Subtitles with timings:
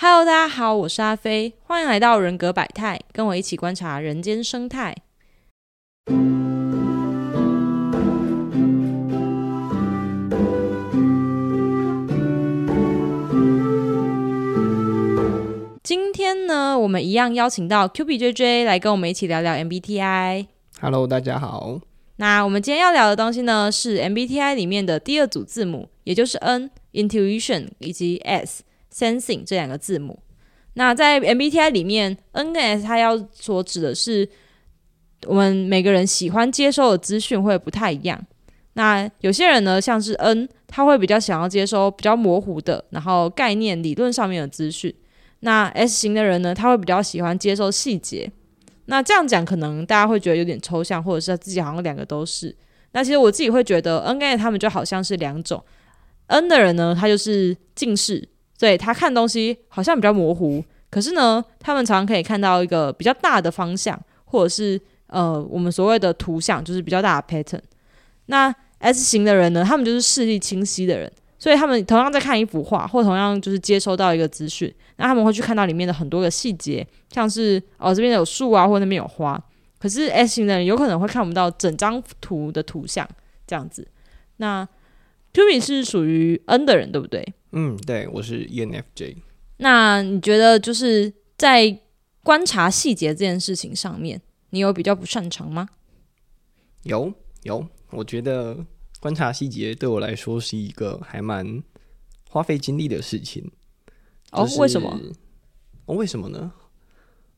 [0.00, 4.94] Hello，大家好，我是阿飞，欢迎来到人格百态，跟我一起观察人间生态。
[15.82, 20.46] 今天呢，我们一样邀请到 Q B J J 来跟我们一起聊聊 MBTI。
[20.80, 21.80] Hello，大家好。
[22.18, 28.22] 那我们今天要聊的东西呢，是 MBTI 里面的第二组字母，也就是 N（Intuition） 以及
[28.98, 30.18] Sensing 这两个字母。
[30.74, 34.28] 那在 MBTI 里面，N 跟 S 它要所指的是
[35.26, 38.20] 我们每个人喜欢接收的资讯会不太一样。
[38.74, 44.94] 那有些人呢，像是 N，他会比较想要接收比较模糊的，然后概念、理论上面的资讯。
[45.40, 48.30] 那 S 型的人呢，他会比较喜欢接受细节。
[48.86, 52.54] 那这样讲，可能大家会觉得有点抽象，或者是自己好像两个都是。
[52.92, 55.62] 那其实我自己会觉得，N 跟 S 他们就好像是两种。
[56.28, 60.62] N 的人呢，他就是近视，对他看东西好像比较模糊。
[60.90, 67.60] 可是呢，他们常常可以看到一个比较大的方向，或者是呃我们所谓的图像，就是比较大的 pattern。
[68.26, 71.10] 那 S 型的人呢，他们就是视力清晰的人。
[71.40, 79.40] 所以他们同样在看一幅画，或同样就是接收到一个资讯，那他们会去看到里面的很多个细节，像是哦这边有树啊，或那边有花。
[79.78, 83.08] 可是 S 型的人有可能会看不到整张图的图像
[83.46, 83.86] 这样子。
[84.38, 84.66] 那
[85.32, 87.24] Q B 是属于 N 的人，对不对？
[87.52, 89.16] 嗯，对，我是 ENFJ。
[89.58, 91.80] 那你觉得就是在
[92.22, 95.68] 观察细节这件事情上面，你有比较不擅长吗？
[96.82, 98.66] 有有，我觉得。
[99.00, 101.62] 观察细节对我来说是一个还蛮
[102.28, 103.48] 花费精力的事情。
[104.32, 105.00] 哦，为什么？
[105.86, 106.50] 哦，为什么呢？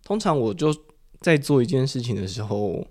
[0.02, 0.74] 通常我就
[1.20, 2.82] 在做一件事情的时候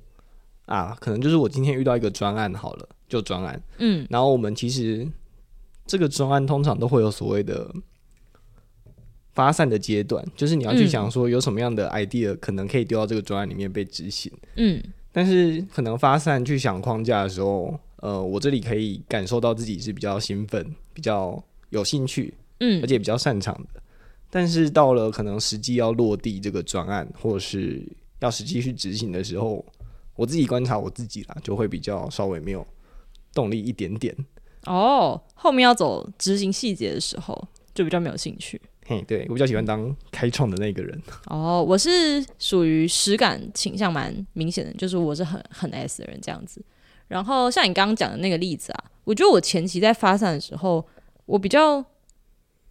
[0.67, 3.59] 啊，可能就是我今天遇到一个专案好了，就专案。
[3.79, 5.11] 嗯，然后我们其实
[5.89, 7.73] 这个专案通常都会有所谓的
[9.33, 14.31] 发散的阶段，就是你要去想说有什么样的 idea 可能可以丢到这个专案里面被执行。
[14.55, 14.81] 嗯，
[15.11, 17.77] 但是可能发散去想框架的时候。
[18.01, 21.37] 呃，我这里可以感受到自己是比较兴奋、比较
[21.69, 23.81] 有兴趣，嗯，而且比较擅长的。
[24.29, 27.85] 但是到了可能实际要落地这个专案，或者是
[28.21, 29.65] 要实际去执行的时候，
[30.15, 32.65] 我自己观察我自己啦，就会比较稍微没有
[33.33, 34.15] 动力一点点。
[34.65, 38.61] 哦，后面要走执行细节的时候，就比较没有兴趣。
[38.85, 41.01] 嘿，对我比较喜欢当开创的那个人。
[41.27, 46.59] 哦，我是属于实感倾向蛮明显的，就是我是很很 S 的人这样子。
[47.07, 50.85] 然后像你刚刚讲的那个例子啊，我觉得我前期在发散的时候，
[51.25, 51.83] 我比较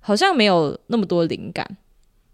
[0.00, 1.64] 好像没有那么多灵感，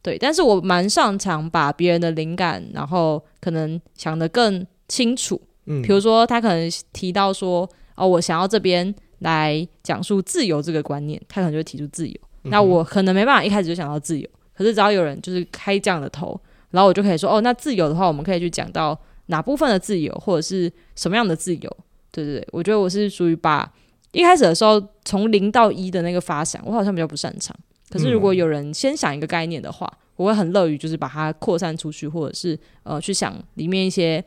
[0.03, 5.41] 对，但是我蛮擅长把别人的灵感，然后可能想得更清楚。
[5.67, 12.15] 嗯，比如说他可能提到说，哦，我想要这边来讲述自由这个观念，他可能就会提出自由。
[12.43, 16.39] 那我可能没办法一开始就想到自由，可是只要有人就是开这样的头，
[16.71, 21.77] 然后我就可以说，哦，那自由的话，我们可以去讲到哪部分的自由，或者是什么样的自由。
[22.13, 23.69] 对对对，我觉得我是属于把
[24.13, 27.57] 一开始的时候从零到一的那个发想，我好像比较不擅长。
[27.89, 34.23] 可是如果有人先想一个概念的话，我会很乐于就是把它扩散出去，或者是呃去想里面一些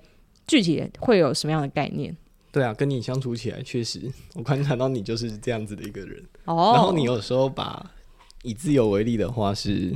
[0.48, 2.16] 具体会有什么样的概念。
[2.58, 6.24] 对啊，跟你相处起来确实，我观察到你就是这样子的一个人。
[6.46, 6.72] 哦。
[6.74, 7.86] 然后你有时候把
[8.42, 9.96] 以自由为例的话，是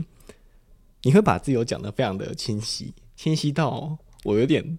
[1.01, 4.77] 你会把自由讲的非常的清晰，清晰到我有点。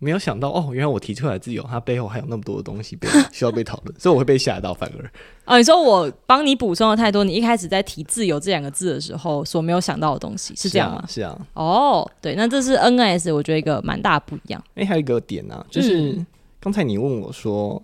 [0.00, 5.10] 没有想到哦，原来我提出来自由，它背后还有那么多的东西被 需要被讨论，所以我会被吓到，反而
[5.44, 11.04] 啊，你说我帮你补充了太多，你一开始在提自由这两个字的时候所没有想到的东西，是这样吗？
[11.08, 11.36] 是啊。
[11.54, 14.64] 哦，对，那这是 N S，我觉得一个蛮大不一样。
[14.76, 16.24] 哎，还有一个点啊，就是
[16.60, 17.80] 刚才你问我说，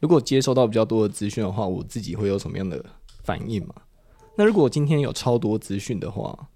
[0.00, 2.84] 如果接收到比较多的资讯的话，我自己会有什么样的
[3.22, 3.74] 反应吗？
[4.36, 6.48] 那如果今天有超多资讯的话，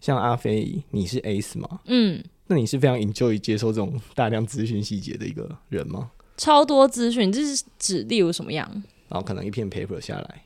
[0.00, 1.80] 像阿飞，你是 S 吗？
[1.86, 2.22] 嗯。
[2.46, 6.10] 那你是非常 enjoy 接受这种大量资讯细节的一个人吗？
[6.36, 8.68] 超多资讯，这是指例如什么样？
[9.08, 10.44] 然后可能一片 paper 下来，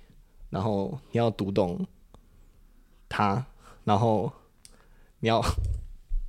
[0.50, 1.86] 然后你要读懂
[3.08, 3.46] 它，
[3.84, 4.30] 然后
[5.20, 5.42] 你要，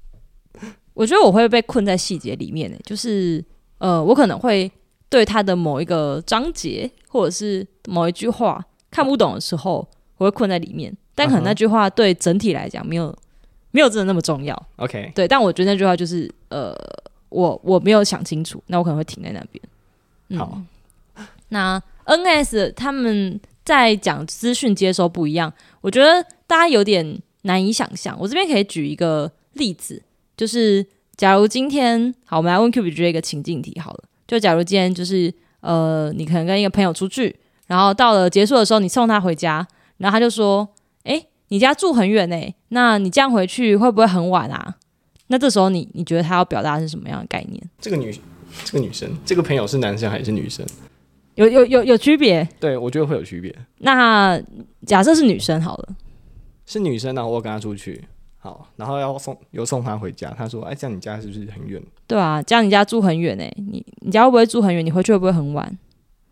[0.94, 2.77] 我觉得我会被困在细节里面呢。
[2.85, 3.44] 就是
[3.77, 4.72] 呃，我可能会
[5.10, 9.88] 对他的某一个章节或者是某一句话看不懂的时候，
[10.18, 10.95] 我会困在里面。
[11.13, 13.16] 但可能那句话对整体来讲没有。
[13.72, 16.74] 没有真的那么重要，OK，对，但我觉得那句话就是呃，
[17.27, 20.39] 我我没有想清楚，那我可能会停在那边。
[20.39, 20.62] 好，
[21.50, 25.51] 那 NS 他们在讲资讯接收不一样，
[25.81, 28.16] 我觉得大家有点难以想象。
[28.18, 30.01] 我这边可以举一个例子，
[30.38, 30.86] 就是
[31.17, 37.35] 假如今天好，我们来问 Q B J 一个情境题好了，就假如今天就是呃，你可能跟一个朋友出去，
[37.67, 39.67] 然后到了结束的时候，你送他回家，
[39.97, 40.67] 然后他就说，
[41.03, 41.25] 哎。
[41.50, 42.35] 你家住很远呢，
[42.69, 44.77] 那你这样回去会不会很晚啊？
[45.29, 47.69] 那这时候你你觉得他要表达是什么样的概念？
[47.79, 48.12] 这个女
[48.63, 50.65] 这个女生，这个朋友是男生还是女生？
[51.35, 52.45] 有有有有区别？
[52.59, 53.56] 对，我觉得会有区别。
[53.77, 54.41] 那
[54.88, 55.89] 假设是女生好了，
[56.65, 58.03] 是女生呢，我跟她出去，
[58.45, 60.30] 好，然后要送又送他回家。
[60.38, 64.86] 他说：“哎，这样你家是不是很远？”对啊，这样你家住很远哎，你你家会不会住很远？
[64.86, 65.77] 你回去会不会很晚？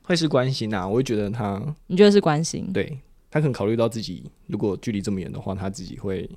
[0.03, 2.69] 会是关心啊，我会觉得他，你觉得是关心？
[2.71, 2.99] 对
[3.31, 6.29] 他可能考虑到自己，如果距离这么远的话，他自己会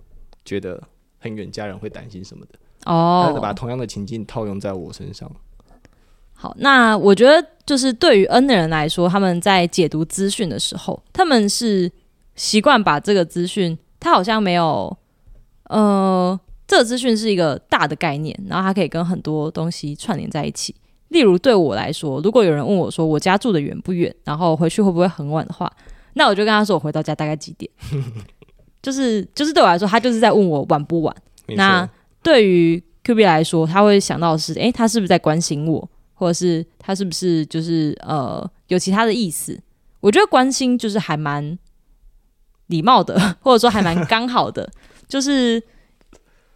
[0.47, 0.83] 觉得
[1.19, 2.53] 很远，家人会担心什么的。
[2.87, 5.31] 哦，他把同样的情境套用在我身上。
[6.33, 11.93] 好，那我觉得就是对于 N 的人来说，他们在解读资讯的时候，他们是
[12.35, 14.97] 习惯把这个资讯，他好像没有，
[15.69, 20.75] 呃，这个资讯是一个大的概念，然后它可以跟很多东西串联在一起。
[21.09, 25.73] 例如对我来说，如果有人问我说我家住的远不远，然后回去会不会很晚的话，
[26.15, 27.71] 那我就跟他说我回到家大概几点。
[28.83, 31.15] 就是就是对我来说，他就是在问我晚不晚。
[31.49, 31.89] 那
[32.23, 35.89] 对于 Q B 来说，他会想到的是，诶，他是不是在关心我？
[36.15, 39.61] 或者是他是不是就是呃有其他的意思？
[40.01, 41.59] 我觉得关心就是还蛮
[42.67, 44.69] 礼貌的， 或者说还蛮刚好的。
[45.09, 45.63] 就是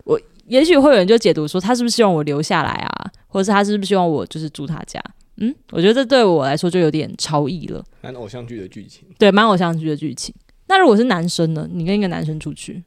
[0.04, 3.10] 我也许会有人就解读说，他是不是希望我留下来啊？
[3.26, 5.02] 或者是他是不是希望我就是住他家？
[5.36, 7.84] 嗯，我觉得这对我来说就有点超意了。
[8.00, 10.34] 蛮偶像剧的剧情，对，蛮偶像剧的剧情。
[10.66, 11.68] 那如果是男生呢？
[11.70, 12.82] 你跟一个男生出去，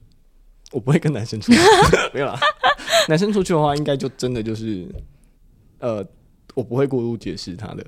[0.72, 1.60] 我不会跟男生出去，
[2.14, 2.38] 没有啦。
[3.08, 4.88] 男生出去的话，应该就真的就是
[5.80, 6.06] 呃。
[6.56, 7.84] 我不会过度解释他的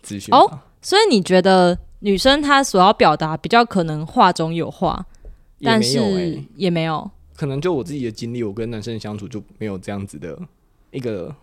[0.00, 5.04] 资讯哦，所以你觉得女生她所要表达比较可能话中有话，
[5.64, 10.38] 但是也没有，可能就我自己的经历，我跟男生相处就没有这样子的
[10.90, 11.34] 一个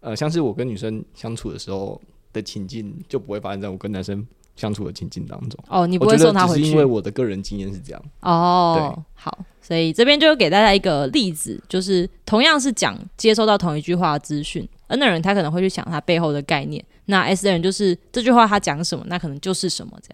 [0.00, 2.00] 呃，像是我跟女生相处的时候
[2.32, 5.58] 的情境，就不会发生在我跟男生相处的情境当中。
[5.68, 8.02] 哦，你不会送他回去，因为我的个人经验是这样。
[8.20, 14.68] 哦，对，好，所以这边就给大家一个例子，就是同样是讲接收到同一句话的资讯。
[14.88, 20.10] N 的人他可能会去想他背后的概念，那 S 的人就是这句话他讲什么，那可能就是什么这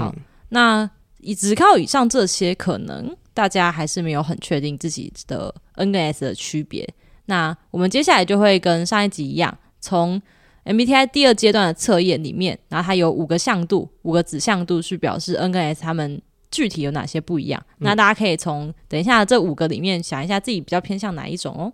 [0.00, 0.08] 样。
[0.08, 0.14] 好，
[0.48, 0.88] 那以
[1.34, 6.88] 只靠以上这些，可能大家还是没有很确定自己的 N 跟 S 的区别。
[7.26, 10.20] 那我们接下来就会跟上一集一样，从
[10.64, 16.20] MBTI 第二阶段的测验里面，然后它有五个向度，五个子向度去表示 N 跟 S 它们
[16.50, 17.64] 具体有哪些不一样。
[17.78, 21.72] 那大家可以从等一下这五个里面想一下自己比较偏向哪一种哦。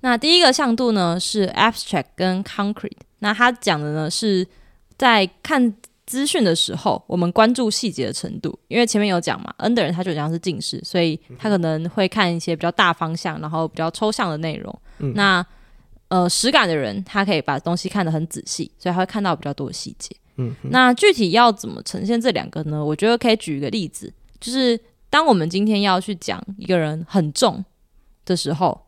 [0.00, 4.46] 那第一个向度呢是 abstract 跟 concrete，那它讲的呢是
[4.96, 5.74] 在看
[6.10, 8.58] 资讯的时候，我们关注细节的程度。
[8.66, 14.76] 因为前面有讲嘛，N 的人他就像是近视，所以他可能会看一些比较大方向，然后比较抽象的内容。
[15.14, 15.46] 那
[16.08, 20.16] 呃实感的人，他可以把东西看得很仔细，所以他会看到比较多的细节。
[20.38, 22.84] 嗯，那具体要怎么呈现这两个呢？
[22.84, 24.76] 我觉得可以举一个例子，就是
[25.08, 27.64] 当我们今天要去讲一个人很重
[28.24, 28.86] 的时候。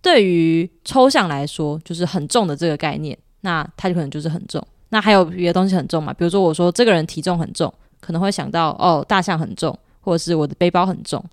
[0.00, 4.64] 对于抽象来说，就是很重的这个概念，那他就可能就是很重。
[4.90, 6.12] 那还有别的东西很重嘛？
[6.12, 11.24] 比如说我说这个人体重很重，可能会想到哦，大象很重，或者是我的背包很重。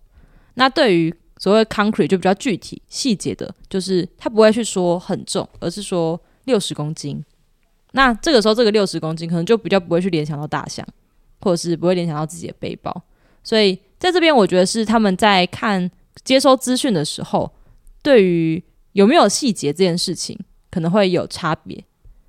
[0.56, 7.24] 那对于所谓 concrete 就比较具体细节的，就是他不会去说很重，而是说六十公斤。
[7.92, 10.86] 那这个时候这个六十公斤可能就比较不会去联想到大象，
[11.42, 13.04] 或者是不会联想到自己的背包。
[13.44, 15.90] 所以在这边，我觉得是他们在看
[16.24, 17.52] 接收资讯的时候。
[18.02, 21.84] 对于有没有细节这件事情，可能会有差别。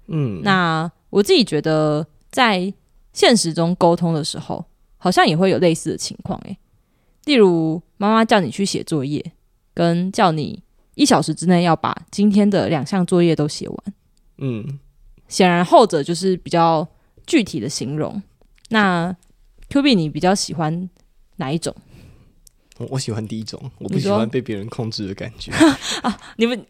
[0.07, 2.73] 嗯，那我自己觉得，在
[3.13, 4.65] 现实中沟通的时候，
[4.99, 6.39] 好像也会有类似的情况。
[6.45, 6.59] 诶，
[7.25, 9.33] 例如妈妈叫你去写作业，
[9.73, 10.63] 跟叫你
[10.95, 13.79] 一小时之内要把今天的两项作业都写完。
[14.39, 14.79] 嗯，
[15.29, 16.87] 显然后者就是比较
[17.27, 18.23] 具体的形容。
[18.69, 19.15] 那
[19.69, 20.91] Q B，你比较喜欢
[21.37, 21.75] 哪一种？
[22.91, 25.51] 我喜欢第一种，我不喜欢被别人控制的感觉
[26.03, 26.21] 啊！
[26.37, 26.67] 你们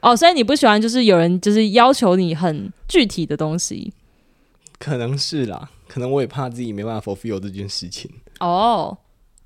[0.00, 3.92] 哦，所以你不喜欢就是有人就是要求你很具体的东西，
[4.78, 8.96] 可能是啦，可能我也怕自己没办法 fulfill 这件事情哦。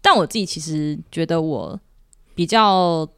[0.01, 1.81] 但我自己其实觉得我
[2.35, 3.09] 比较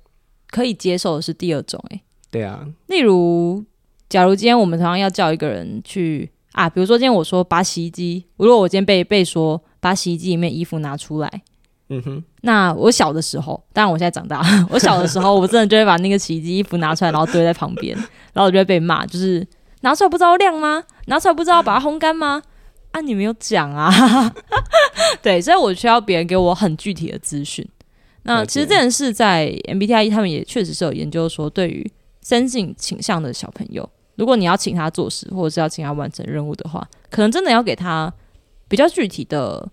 [0.48, 2.00] 可以接受的是第二种，哎，
[2.30, 3.64] 对啊，例如
[4.08, 11.42] 假如今天我们常常要叫一个人去啊，比如说今天我说把洗衣机，如果我今天被被说把洗衣机里面衣服拿出来。
[11.98, 14.42] 嗯哼，那我小的时候，当然我现在长大。
[14.70, 17.96] 我小的时候，我真的就会把那个洗衣机衣服拿出来，然后堆在旁边，
[18.32, 19.46] 然后我就会被骂，就是
[19.82, 20.84] 拿出来不知道晾吗？
[21.06, 22.42] 拿出来不知道把它烘干吗？
[22.92, 23.90] 啊，你没有讲啊！
[25.20, 27.66] 对，所以我需要别人给我很具体的资讯。
[28.22, 31.90] 那其实这件事在 MBTI 他们也确实是有研究说，对于
[32.22, 38.12] 生性倾向的小朋友，如果你要请他做事，或者是要请他完成任务的话，可能真的要给他
[38.68, 39.68] 比较具体的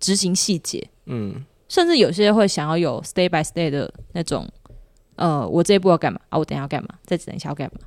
[0.00, 0.88] 执行细节。
[1.08, 4.48] 嗯，甚至有些会想要有 stay by stay 的那种，
[5.16, 6.38] 呃，我这一步要干嘛啊？
[6.38, 6.88] 我等下要干嘛？
[7.04, 7.80] 再等一下要干嘛？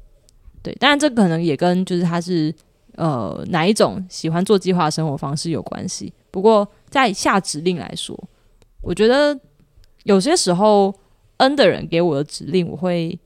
[0.63, 2.53] 对，当然这可能也跟就是他是
[2.95, 6.13] 呃哪一种喜欢做计划的生活方式有关系。
[6.29, 8.17] 不过在下指令来说，
[8.81, 9.39] 我觉得
[10.03, 10.93] 有些时候
[11.37, 13.17] N 的人给我的指令，我会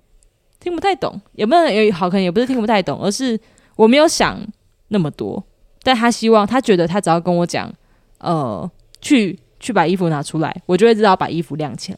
[0.59, 3.39] 听不太懂，也不能也好，可能也不是听不太懂，而是
[3.75, 4.39] 我没有想
[4.87, 5.43] 那么多。
[5.83, 7.71] 但他希望，他觉得他只要跟我讲，
[8.19, 8.69] 呃，
[9.01, 11.97] 去去把衣服拿出来，我就会知道把衣服晾起来。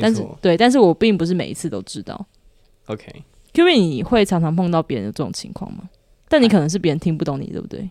[0.00, 2.24] 但是对，但是我并不是每一次都知道。
[2.86, 5.88] OK，Q B，你会常常碰到别人的这种情况吗？
[6.28, 7.90] 但你可能是别人听不懂你，对不对？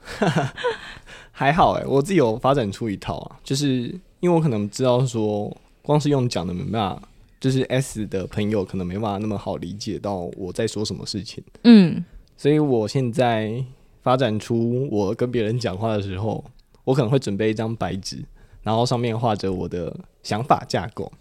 [1.32, 7.02] 还好哎，我自己有发展出一套啊，就是因为我可能知道说，光是用讲的没办法，
[7.40, 11.44] 就是 S 的朋友可能没办法那么好理解到我在说什么事情。
[11.64, 12.04] 嗯，
[12.38, 13.64] 所以我现在。
[14.04, 16.44] 发展出我跟别人讲话的时候，
[16.84, 18.22] 我可能会准备一张白纸，
[18.64, 21.12] 然后上面画着我的想法架构。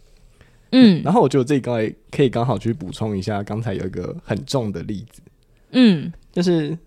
[0.71, 5.21] 嗯，然后我觉得这里刚才可以刚好去补充一下，刚才有一个很重的例子。
[5.73, 6.79] 嗯，就是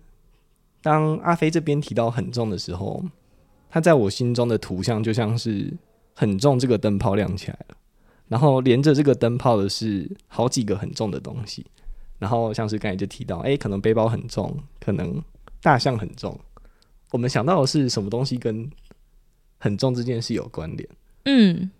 [0.82, 3.04] 当阿飞这边提到很重的时候，
[3.70, 5.72] 他在我心中的图像就像是
[6.14, 7.76] 很重这个灯泡亮起来了，
[8.26, 11.64] 然后连着这个灯泡的是好几个很重的东西，
[12.18, 15.22] 然后像是刚才就提到，哎，可能背包很重，可能。
[15.62, 16.38] 大象很重，
[17.10, 18.70] 我们想到的是什么东西跟
[19.58, 20.88] 很重这件事有关联？
[21.24, 21.70] 嗯，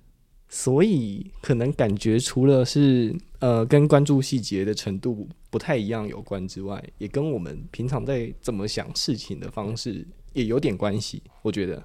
[0.49, 11.23] 所以可能感觉除了是呃跟关注细节的程度不太一样有关之外，也跟我们平常在怎么想事情的方式也有点关系。
[11.43, 11.83] 我觉得，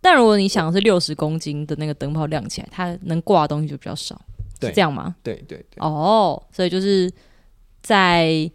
[0.00, 4.20] 但如果你想的是六十公斤的那个灯泡亮起来，它能挂的东西就比较少，
[4.60, 5.16] 是这样吗？
[5.22, 5.78] 对对对。
[5.78, 7.12] 哦，所以就是
[7.82, 8.50] 在。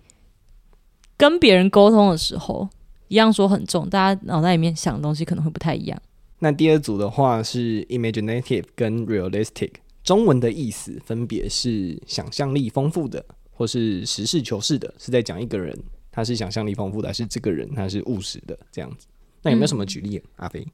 [1.20, 2.70] 跟别人沟通的时候，
[3.08, 6.00] 一样说很重，大家脑袋里面想的东西可能会不太一样。
[6.40, 9.72] 那第二组的话是 imaginative 跟 realistic，
[10.04, 15.78] 中文的意思分别是想象力丰富的，或是实事求是的，是在讲一个人
[16.12, 19.08] 他是想象力丰富的，还是这个人他是务实的这样子。
[19.42, 20.22] 那有没有什么举例？
[20.36, 20.66] 阿飞，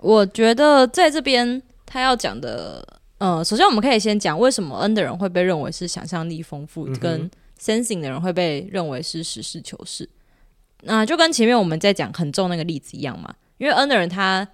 [0.00, 7.30] 我觉得在这边他要讲的，呃，首先我们可以先讲为什么 N 的人会被认为是想象力丰富跟。
[7.56, 10.06] sensing 的人会被认为是实事求是，
[10.82, 13.32] 那就跟前面我们在讲很重那个例子一样嘛。
[13.56, 14.46] 因为 N 的人他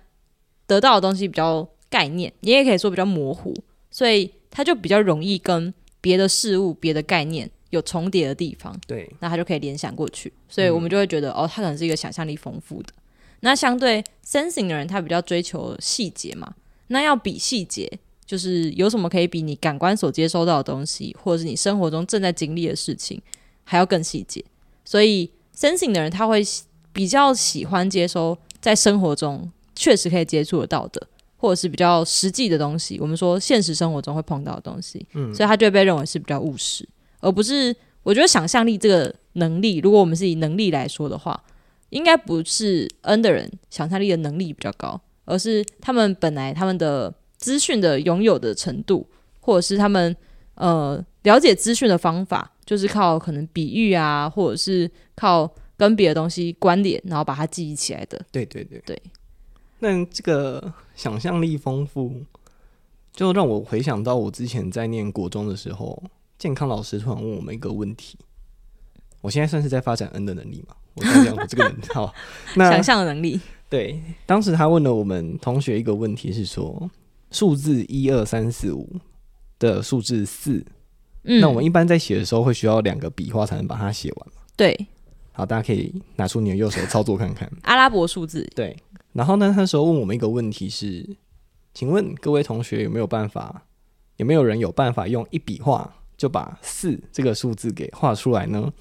[0.70, 3.52] 得到的东西比较概念，你也可以说比较模糊，
[3.90, 8.78] 所以它就比较容易跟别的事物、别的概念有重叠的地方。
[8.86, 12.92] 对，那他就可以联想过去，所以我们就会觉得哦，他可能是一个想象力丰富的。
[13.40, 16.54] 那相对 sensing 的人，他比较追求细节嘛，
[16.86, 17.98] 那要比细节。
[18.24, 23.20] 就是有什么可以比你感官所接收到的东西，或者是你生活中正在经历的事情
[23.64, 24.44] 还要更细节。
[24.84, 26.40] 所以，sensing 的人他会
[26.92, 32.98] 比较喜欢接收在生活中确实可以接触得到的，或者是比较实际的东西。
[33.00, 36.88] 我们说现实生活中会碰到的东西，嗯，所以他就会被认为是比较务实，
[37.20, 41.42] 而不是我觉得想象力这个能力，如果我们是以能力来说的话，
[41.90, 47.14] 应该不是 N 的人想象力的能力比较高，而是他们本来他们的。
[47.40, 49.08] 资讯的拥有的程度，
[49.40, 50.14] 或者是他们
[50.56, 58.20] 呃了解资讯的方法，就是靠可能比喻啊，或者是靠跟别的东西关联，然后把它记忆起来的。
[58.30, 59.02] 对对对对。
[59.80, 62.22] 那这个想象力丰富，
[63.12, 66.02] 就让我回想到我之前在念国中的时候，
[66.38, 68.16] 健康老师突然问我们一个问题。
[69.20, 70.76] 我现在算是在发展 N 的能力嘛？
[70.94, 72.14] 我这样，我这个人好，
[72.54, 73.40] 那想象能力。
[73.68, 76.88] 对，当时他问了我们同学一个问题是说。
[77.32, 78.96] 数字一二三四五
[79.56, 80.66] 的数字四，
[81.22, 84.76] 那我们一般在写的时候会需要两个笔画才能把它写完对，
[85.30, 87.48] 好，大家可以拿出你的右手操作看看。
[87.62, 88.44] 阿拉伯数字。
[88.56, 88.76] 对，
[89.12, 91.16] 然后呢，那时候问我们一个问题是，
[91.74, 93.66] 请问各位同学有没有办法，
[94.16, 98.72] 有没有人有办法用一笔画就把四这个数字给画出来呢？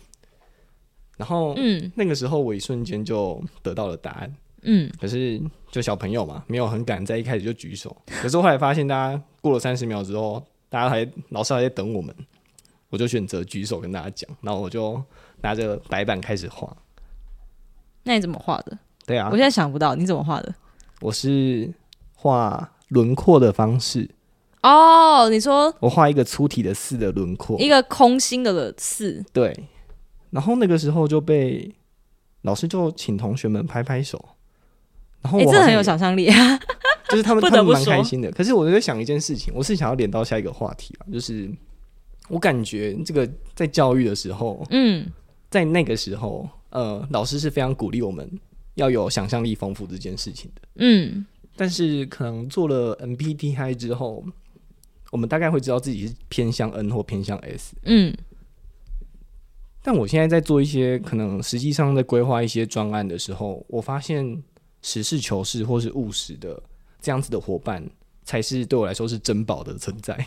[1.17, 4.35] 然后，嗯，那个时候我一瞬间就得到了答案。
[4.61, 7.95] 嗯，可是就小朋友嘛，没有很敢在一开始就举手。
[8.21, 12.13] 可是后来发现，大家过了三十秒之后，大家还老师还在等我们，
[12.89, 14.29] 我就选择举手跟大家讲。
[14.41, 15.01] 然后我就
[15.41, 16.75] 拿着白板开始画。
[18.03, 18.77] 那你怎么画的？
[19.09, 20.53] 对啊，我现在想不到你怎么画的。
[21.01, 21.73] 我是
[22.15, 24.07] 画轮廓的方式。
[24.61, 29.25] 哦，你说我画一个粗体的四的轮廓，一个空心的四。
[29.33, 29.65] 对。
[30.29, 31.73] 然后那个时候就被
[32.43, 34.23] 老师就请同学们拍拍手。
[35.23, 36.59] 然后我真的很有想象力啊，
[37.09, 38.31] 就是他们他们蛮开心的。
[38.31, 41.49] 可是我在想一件事情，我是想要连到下一个话题啊，就是
[42.27, 45.11] 我感觉这个在教育的时候，嗯，
[45.49, 48.29] 在那个时候，呃，老师是非常鼓励我们
[48.81, 51.25] 要有想象力丰富这件事情的，嗯。
[51.55, 54.23] 但是可能做了 MBTI 之后，
[55.11, 57.75] 我们大概会知道自己是偏向 N 或偏向 S。
[57.83, 58.15] 嗯，
[59.83, 64.41] 但我现在在做一些可能实际上在规划一些专案的时候，我发现
[64.81, 66.63] 实事求是或是务实的
[67.01, 67.85] 这样子的伙伴，
[68.23, 70.17] 才是对我来说是珍宝的存在。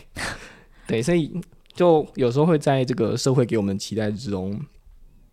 [0.85, 1.31] 对，所以
[1.73, 4.63] 就有时候会在这个社会给我们期待之中，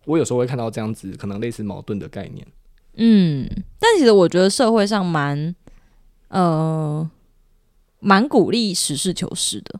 [0.05, 2.47] 我有时候会看到这样子可能类似矛盾的概念。
[2.95, 3.47] 嗯，
[3.79, 5.55] 但其实我觉得社会上蛮
[6.27, 7.09] 呃
[7.99, 9.79] 蛮鼓励实事求是的，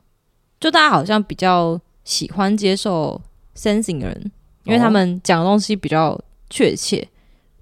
[0.58, 3.20] 就大家好像比较喜欢接受
[3.54, 4.32] sensing 的人，
[4.64, 7.06] 因为他们讲的东西比较确切。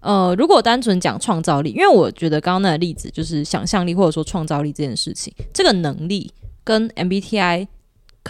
[0.00, 6.33] 呃，如果单纯讲创造力，因为我觉得刚刚那个例子就是想象力或者说创造力这件事情，这个能力
[6.64, 7.66] 跟 MBTI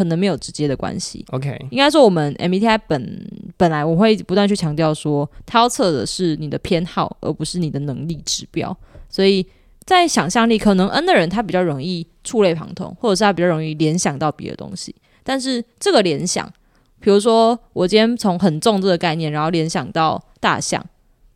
[0.01, 1.23] 可能没有直接的关系。
[1.29, 8.75] OK，应该说，我们 MBTI 本本来我会不断去强调说，它要测的是你的偏好，而不是你的能力指标。
[9.11, 9.47] 所以
[9.85, 14.95] 在想象力，可能 N 的人他比较容易触类旁通，或者是他比较容易联想到别的东西。
[15.23, 16.51] 但是这个联想，
[16.99, 20.83] 比如说我今天从很重这个概念，然后联想到大象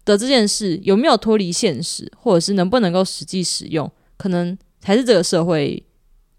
[0.07, 5.85] 的这件事，有没有脱离现实，或者是能不能够实际使用，可能才是这个社会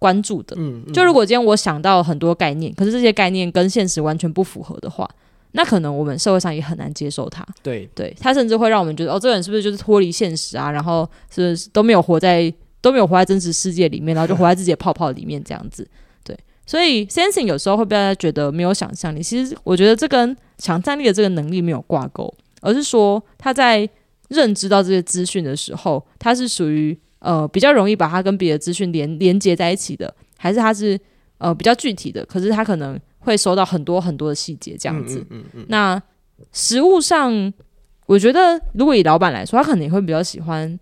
[0.06, 0.56] 关注的。
[0.60, 5.10] 嗯，嗯就如果今天我想到很多概念，可是这些概念跟现实完全不符合的话，
[5.54, 7.44] 那可能我们社会上也很难接受它。
[7.64, 10.70] 对，对他甚至会让我们觉得，哦，这个人是不是就是脱离现实啊？
[10.70, 15.88] 然后是不是都没有活在都没有活在真实世界里面，然后就活在自己的泡泡里面这样子。
[16.24, 22.32] 对，所以 sensing 有时候会被大家觉得没有想象力，其实我觉得这跟想象力的这个能力没有挂钩，
[22.62, 23.90] 而是说他在
[24.30, 31.00] 认知到这些资讯的时候，他是属于呃比较容易把它跟别的资讯连连接在一起的，还是它是
[31.40, 35.20] 呃比较具体的，可是它可能会收到很多很多的细节这样子。
[35.32, 36.02] 嗯嗯嗯那
[36.52, 37.52] 实物上，
[38.06, 40.80] 我觉得如果以老板来说，他可能也会比较喜欢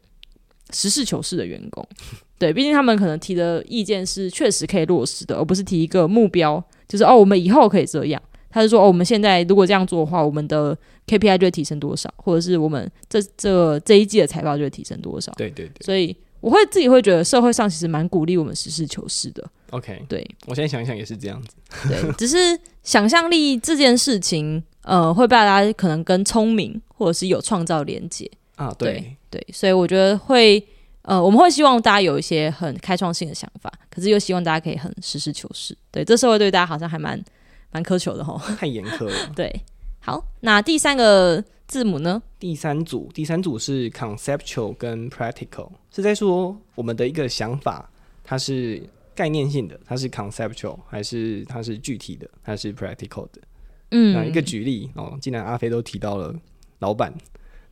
[0.72, 1.88] 实事求是的员工。
[2.38, 8.22] 对，毕竟他们可能提的意见是确实可以落实的，而不是提一个目标，就是哦，我们以后可以这样。
[8.50, 10.78] 他是说，哦，我们现在如果这样做的话，我们的
[11.08, 15.32] KPI 就会提升多少，或者是我们这这这一季的财报就会提升多少。
[15.38, 19.50] 对对对所以我会自己会觉得社会上其实蛮鼓励我们实事求是的。
[19.70, 21.56] ，OK，对，我现在想一想也是这样子。
[21.88, 28.30] 对，只是想象力这件事情，呃，会被大家可能跟聪明或者是有创造连接。
[28.58, 30.62] 啊，对，对，所以我觉得会，
[31.04, 35.74] 呃，我们会希望大家有一些很开创性的想法，可是又希望大家可以很实事求是。
[35.92, 37.24] 对，这社会对大家好像还蛮
[37.72, 38.38] 蛮苛求的吼。
[38.58, 39.16] 太严苛了。
[39.34, 39.64] 对，
[40.02, 41.42] 好，那第三个
[41.74, 42.22] 字母呢？
[42.38, 47.90] 第三组，第三组是 conceptual 跟 practical，是在说我们的一个想法，
[48.24, 48.80] 它是
[49.16, 53.42] 概念性的，它是 conceptual，还是它是具体的，它是 practical 的。
[53.90, 56.32] 那嗯，一个举例哦，既然阿飞都提到了
[56.78, 57.12] 老板，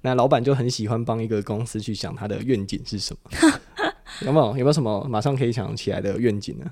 [0.02, 3.52] 那老板就很喜欢帮一个公司去想他的愿景是什么，
[4.26, 4.48] 有没有？
[4.48, 6.66] 有没有什么马上可以想起来的愿景呢？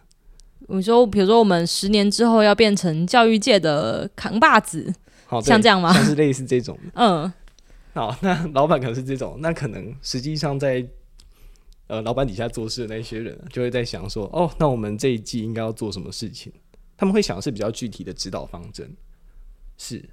[0.67, 4.91] 你说，比如说我们十年之后要变成教育界的扛把子，
[5.29, 6.75] 好，像这样吗像是类似这种。
[6.95, 7.31] 嗯，
[7.93, 10.83] 好，那老板可能是这种，那可能实际上在
[11.85, 16.51] 呃老板底下做事的那些人，就会在想说，哦，那我们这一季应该要做什么事情？
[16.97, 18.91] 他们会想的是比较具体的指导方针，
[19.77, 20.09] 是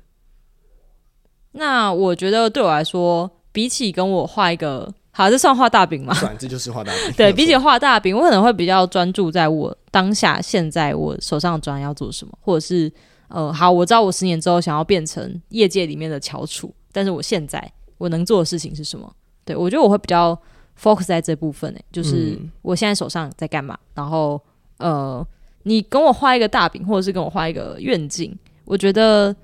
[1.53, 6.13] 那我觉得对我来说，比起跟我画一个，好，这算画大饼吗？
[6.13, 7.13] 算这就是画大饼。
[7.17, 12.93] 对比起画大饼，我可能会比较专注在我当下现在我手上的专案要做什么，或者是
[13.29, 19.13] 呃，好，我知道我十年之后想要变成业界里面的翘楚，但是我现在我能做的事情是什么？
[19.45, 20.37] 对我觉得我会比较
[20.81, 24.41] focus 在这部分诶、就是嗯我现在手上在干嘛，然后
[24.79, 25.27] 呃，
[25.63, 29.35] 你跟我画一个大饼，或者是跟我画一个愿景，我觉得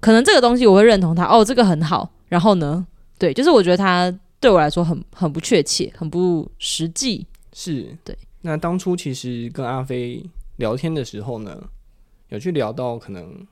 [0.00, 2.86] 可能这个东西我会认同它，哦，这个很好，然后呢，
[3.18, 7.26] 对，就是我觉得它对我来说很很不确切，很不实际。
[7.52, 8.16] 是，对。
[8.42, 10.24] 那当初其实跟阿飞
[10.56, 11.60] 聊天的时候呢，
[12.28, 13.46] 有去聊到可能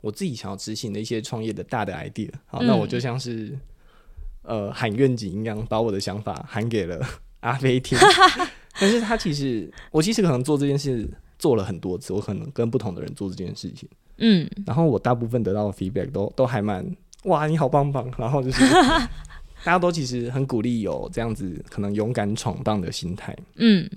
[0.00, 2.30] 我自己想要执行的一些创业的大的 idea。
[2.46, 3.56] 好，那嗯我就像是
[4.42, 7.00] 呃喊愿景一样，把我的想法喊给了
[7.40, 7.98] 阿飞听。
[8.80, 11.08] 但是他其实，我其实可能做这件事
[11.38, 16.84] 做了很多次，我可能跟不同的人做这件事情，嗯，然后我大部分得到的 feedback 都都还蛮
[17.24, 18.60] 哇，你好棒棒，然后就是
[19.64, 23.34] 大家都其实很鼓励有这样子可能勇敢闯荡的心态。
[23.54, 23.88] 嗯，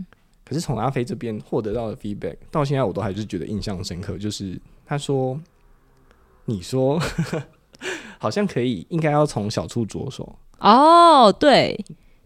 [0.47, 4.17] 可是从阿飞这边获得到的 feedback，到现在我都还是觉得印象深刻。
[4.17, 5.37] 就是他说
[6.45, 6.97] ：“你说
[8.17, 10.37] 好像可以，应该要从小处着手。
[10.59, 11.77] 哦，对，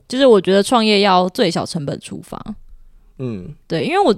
[0.08, 2.40] 就是我觉得创业要最小成本出发。
[3.18, 4.16] 嗯，对，因为我，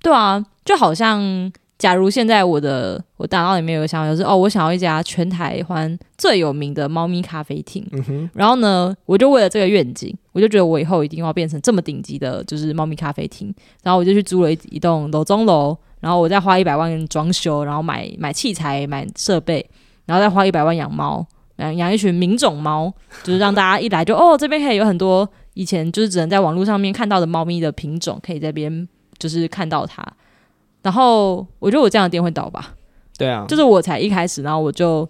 [0.00, 7.86] 对啊，就好像假如现在我的我大脑里面有个想法，就是哦，我想要一家全台湾最有名的猫咪咖啡厅。
[7.92, 8.30] 嗯哼。
[8.32, 13.54] 然后呢，我就为了这个愿景，我就觉得我以后一定要变成这么顶级的，就是猫咪咖啡厅。
[13.82, 19.68] 然后我就去租了一一栋楼中楼，然后我再花一百万装修，然后买买器材、买设备，
[20.06, 22.90] 然后再花一百万养猫，养养一群名种猫，
[23.22, 30.02] 就是让大家一来就哦，这边可以有很多以前就是只能在网络上面看到的猫咪的品种，可以在边就是看到它。
[30.86, 32.72] 然后我觉得我这样的店会倒吧？
[33.18, 35.08] 对啊，就是我才一开始，然后我就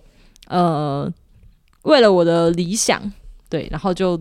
[0.48, 1.06] 呃
[1.82, 3.12] 为了我的理想，
[3.50, 4.18] 对，然后就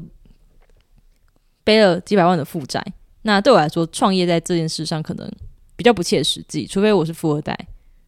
[1.63, 2.85] 背了几百万的负债。
[3.21, 5.31] 那对我来说，创业在这件事上可能
[5.77, 7.57] 比较不切实际，除非我是富二代。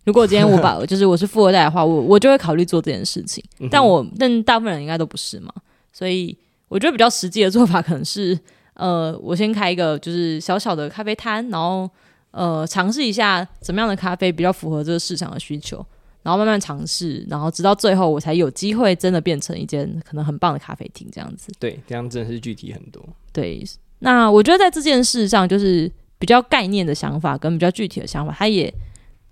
[0.03, 3.41] 如果今天我把就是我是富二代的话，我我就会考虑做这件事情。
[3.71, 5.53] 但我但大部分人应该都不是嘛，
[5.93, 8.37] 所以我觉得比较实际的做法可能是
[8.73, 11.89] 呃，我先开一个就是小小的咖啡摊，然后。
[12.31, 15.77] 呃，尝试一下怎么样的咖啡比较符合这个市场的需求，
[16.21, 21.51] 然后慢慢尝试，然后直到最后我才有机会真的变成一间可能很棒的咖啡厅这样子。
[21.57, 23.01] 对，这样真的是具体很多。
[23.31, 23.63] 对，
[23.99, 28.71] 那我觉得在这件事上，就是比较概念的想法跟比较具体的想法，它也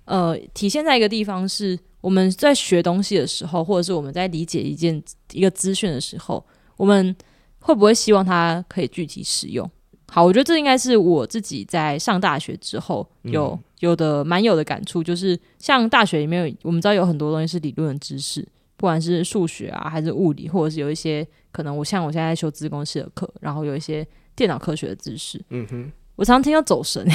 [0.06, 6.44] 呃体现在一个地方，是我们在学东西的时候，或者是我们在理解一件一个资讯的时候，
[6.78, 7.16] 我们
[7.60, 9.70] 会不会希望它可以具体使用？
[10.08, 25.44] 好，我觉得这应该是我自己在上大学之后有有的蛮有的感触，就是像大学里面，我们知道有很多东西是理论的知识，不管是数学啊，还是物理，或者是有一些可能我像我现在修资工系的课，然后有一些电脑科学的知识。
[25.50, 27.06] 嗯哼，我常常听到走神，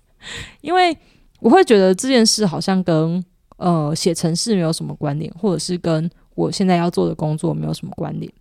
[0.62, 0.96] 因为
[1.40, 3.22] 我会觉得这件事好像跟
[3.56, 8.32] 呃写程式没有什么关联，或者是跟我现在要做的工作没有什么关联。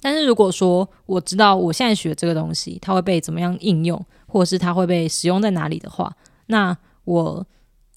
[0.00, 6.14] 但是如果说我知道我现在学这个东西，它会被怎么样应用，或者是它会被使用在哪里的话，
[6.46, 7.46] 那我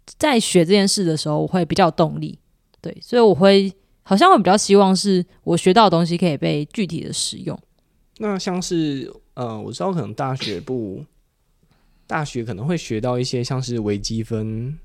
[0.06, 2.38] 在学这件事的时候，我会比较有动力。
[2.82, 7.58] 对，所以我会好像会比较希望是我学到的东西可以被具体的使用。
[8.18, 11.04] 那像是呃，我知道可能大学部
[12.06, 14.78] 大学可能会学到一些像是微积分。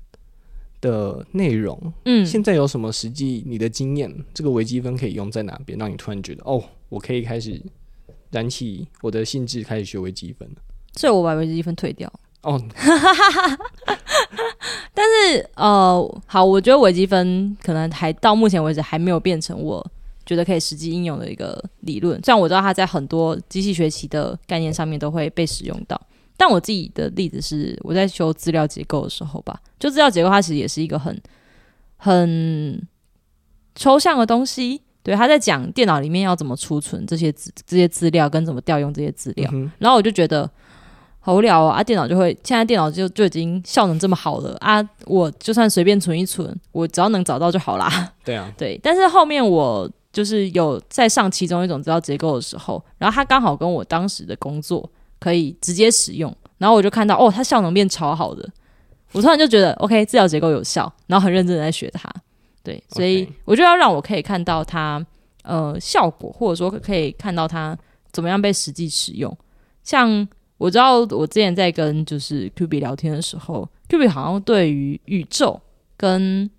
[0.81, 4.09] 的内容，嗯，现在有什么实际你的经验？
[4.33, 7.61] 这个微积分可以用在哪边，让你突然觉得哦，我可以开始
[8.31, 10.55] 燃起我的兴致，开始学微积分了。
[10.95, 12.11] 所以我把微积分退掉。
[12.41, 12.61] 哦，
[14.93, 19.85] 但是呃，好，我觉得微积分可能还到目前为止还没有变成我
[20.25, 22.21] 觉得可以实际应用的一个理论。
[22.23, 25.99] 虽然我知道它在很多机器学习的概念上面都会被使用到。
[26.37, 31.21] 但我自己的例子是，我在修资料结构的时候吧，就资料结构它其实也是一个很
[31.97, 32.87] 很
[33.75, 34.81] 抽象的东西。
[35.03, 39.51] 对，他在讲电脑里面要怎么储存这些资这些资料，跟怎么调用这些资料。
[39.77, 40.49] 然后我就觉得
[41.19, 41.83] 好无聊啊！
[41.83, 44.81] 电脑就会现在电脑就就已经效能这么好了啊！
[45.05, 48.11] 我就算随便存一存，我只要能找到就好啦。
[48.23, 48.79] 对啊，对。
[48.83, 54.89] 但是后面我就是有在上其中一种资料结构的时候，然后它刚好跟我当时的工作。
[55.21, 58.49] 可以直接使用，然后我就看到哦，它效能变超好的，
[59.11, 62.09] 我突然就觉得 OK，资料结构有效，然后很认真的在学它，
[62.69, 65.05] 对，所以我就要让我可以看到它
[65.43, 67.77] 呃效果，或者说可以看到它
[68.11, 69.35] 怎么样被实际使用。
[69.83, 70.27] 像
[70.57, 75.59] 我知道我之前在跟就是 Q B 聊天的时候，Q B 好像对于宇宙
[75.97, 76.49] 跟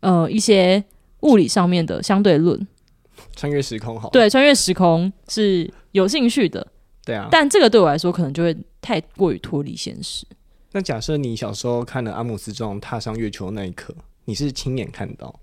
[0.00, 0.82] 呃一些
[1.20, 2.66] 物理上面的相对论，
[3.36, 6.66] 穿越时空好，对，穿越时空是有兴趣的。
[7.04, 10.26] 对啊，但这个对我来说可能就会太过于脱离现实。
[10.72, 13.94] 那假设你小时候看了阿姆斯壮踏上月球那一刻，
[14.30, 15.34] 你是亲眼看到？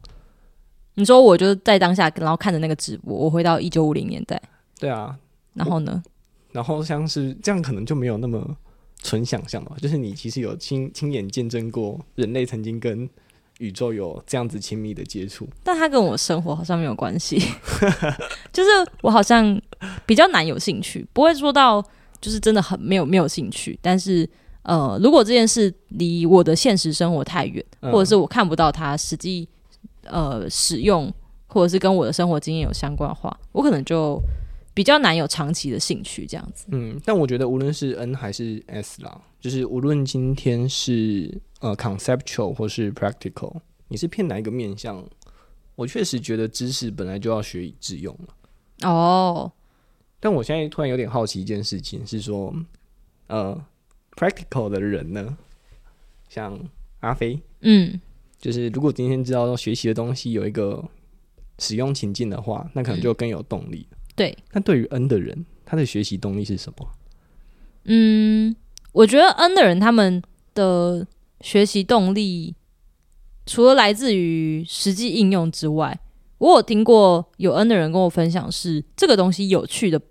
[0.93, 4.41] 你说我就是在当下，然后看着那个直播，我回到一九五零年代。
[4.79, 5.13] 对啊，
[5.53, 6.01] 然后呢？
[6.53, 8.55] 然后像是这样，可能就没有那么
[9.03, 9.73] 纯想象了。
[9.81, 13.09] 就是你其实有亲亲眼见证过人类曾经跟。
[13.59, 17.39] 宇宙有这样子亲密的接触，但它跟我生活好像没有关系。
[18.53, 18.69] 就是
[19.01, 19.59] 我好像
[20.05, 21.83] 比较难有兴趣，不会说到
[22.21, 23.75] 就是真的很没有没有兴趣。
[23.81, 24.29] 但是
[24.67, 29.47] 呃，如果这件事离我的现实生活太远，或者是我看不到它实际
[30.03, 31.11] 呃使用，
[31.47, 34.21] 或者是跟我的生活经验有相关的话，我可能就
[34.73, 36.65] 比较难有长期的兴趣这样子。
[36.71, 41.41] 嗯，但我觉得无论是 N 还是 S 啦，就是无论今天是。
[41.59, 43.51] 呃，conceptual 或是 practical，
[43.87, 45.03] 你是偏哪一个面向？
[45.73, 48.87] 我确实觉得知识本来就要学以致用了。
[48.87, 49.51] 哦，
[50.19, 52.53] 但我现在突然有点好奇一件事情，是说，
[53.25, 53.59] 呃
[54.17, 55.37] ，practical 的人呢，
[56.27, 56.59] 像
[56.99, 58.01] 阿飞，嗯，
[58.39, 60.83] 就是如果今天知道学习的东西有一个
[61.59, 63.87] 使用情境的话，那可能就更有动力。
[64.15, 66.89] 对，那对于 N 的人，他的学习动力是什么？
[67.85, 68.55] 嗯，
[68.91, 70.21] 我觉得 N 的人他们
[70.53, 71.07] 的
[71.41, 72.55] 学习动力
[73.45, 75.99] 除了来自于实际应用之外，
[76.39, 80.01] 我有听过有 N 的人跟我分享，是这个东西有趣的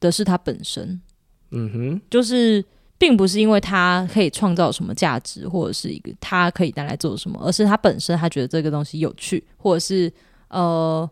[0.00, 1.02] 的是它本身，
[1.50, 2.64] 嗯哼，就是
[3.02, 10.12] 并不是因为他可以创造什么价值，或者是一个他可以带来做什么，而是他本身他觉得这个东西有趣，或者是
[10.46, 11.10] 呃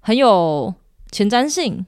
[0.00, 0.74] 很有
[1.12, 1.84] 前瞻性。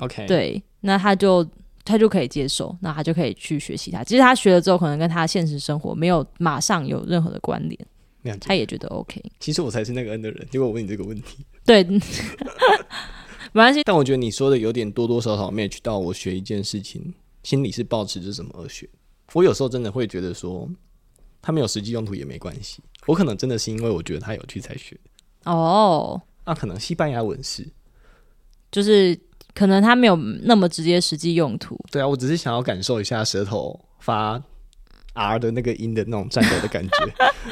[0.00, 1.42] OK，，对，那他就
[1.82, 4.04] 他就可以接受，那他就可以去学习它。
[4.04, 9.18] 其实他学了之后，可能跟他现实生活没有马上有任何的关联，他也觉得 OK。
[9.40, 11.82] 其实我才是那个 N 的人，结果我问你这个问题，对，
[13.50, 13.80] 没关系。
[13.82, 18.88] 但我觉得你说的有点多多少少 match 到我学一件事情，心里是保持着什么而学。
[19.32, 20.68] 我有时候真的会觉得说，
[21.42, 22.82] 它没有实际用途也没关系。
[23.06, 25.50] 我可能真的是因为我觉得它有趣才学的。
[25.50, 27.66] 哦，那、可能西班牙文是，
[28.70, 29.18] 就是
[29.54, 31.78] 可能他没有那么直接实际用途。
[31.90, 34.42] 对啊，我只是想要感受一下舌头发
[35.14, 36.96] R 的那个音的那种颤抖的感觉，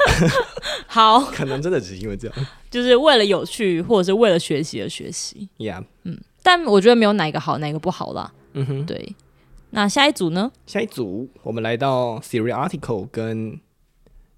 [0.87, 2.47] 好， 可能真的只是因为这样。
[2.69, 5.49] 就是为了有趣或者是为了学习而学习。
[5.57, 8.31] Yeah，嗯但我觉得没有哪个好，哪个不好啦。
[8.53, 8.85] 嗯哼。
[8.85, 9.15] 对，
[9.71, 10.51] 那下一组呢？
[10.65, 13.59] 下一组我们来到 theoretical 跟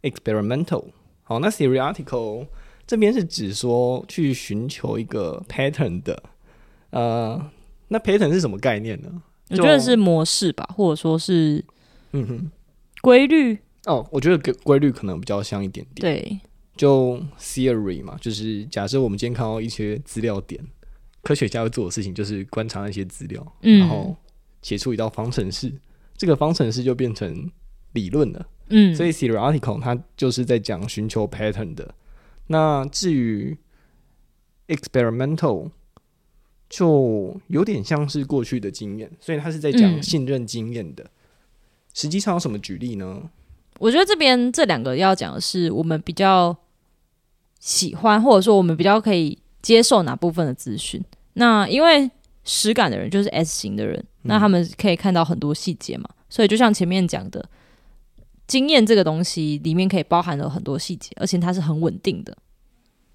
[0.02, 0.86] experimental。
[1.24, 2.48] 好，那 theoretical
[2.88, 6.24] 这边是指说去寻求一个 pattern 的，
[6.90, 7.52] 呃，
[7.90, 9.22] 那 pattern 是什么概念呢？
[9.50, 11.64] 就我觉得是模式吧，或者说是
[12.14, 12.52] 嗯哼，
[13.02, 13.60] 规律。
[13.86, 16.02] 哦，我觉得规规律可能比较像一点点。
[16.02, 16.40] 对，
[16.76, 20.64] 就 theory 嘛，就是假设我们今天看到一些资料点，
[21.22, 24.16] 科学家会做的事情就是观察那些资料，嗯然后
[24.62, 25.74] 写出一道方程式，
[26.18, 27.50] 这个方程式就变成
[27.94, 28.48] 理论了。
[28.70, 31.96] 嗯，所以 theoretical 它就是在讲寻求 pattern 的。
[32.48, 33.58] 那至于
[34.68, 35.72] experimental
[36.70, 41.10] 就有点像是过去的经验，所以它是在讲嗯信任经验的。
[41.94, 43.30] 实际上有什么举例呢？
[43.80, 46.56] 我觉得这边这两个要讲的是，我们比较
[47.60, 51.04] 喜欢，或者说我们比较可以接受哪部分的资讯。
[51.34, 52.10] 那因为
[52.44, 57.44] 实感的人就是 S 型的人，那他们可以看到很多细节嘛，所以就像前面讲的，
[58.48, 62.36] 经验这个东西里面可以包含了很多细节，而且它是很稳定的。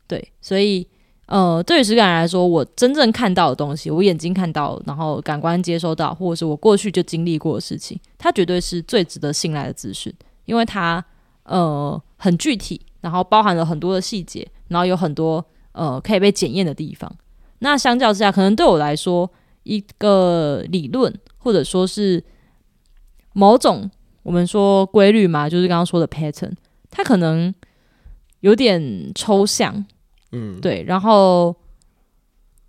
[0.07, 0.87] 对，所以
[1.27, 10.13] 呃，对于实感人来说，我真正看到的东西，我眼睛看到，然后感官接收到，或者是我过去就经历过的事情，它绝对是最值得信赖的资讯。
[10.45, 11.03] 因为它
[11.45, 17.11] 呃很具体，然后包含了很多的细节，然后有很多呃可以被检验的地方。
[17.61, 19.31] 那相较之下，可能对我来说，
[19.65, 22.23] 一个理论或者说是
[23.33, 23.91] 某种
[24.23, 26.53] 我们说规律嘛，就是刚刚说的 pattern，
[26.91, 27.53] 它可能
[28.41, 29.85] 有点抽象，
[30.33, 30.83] 嗯，对。
[30.85, 31.55] 然后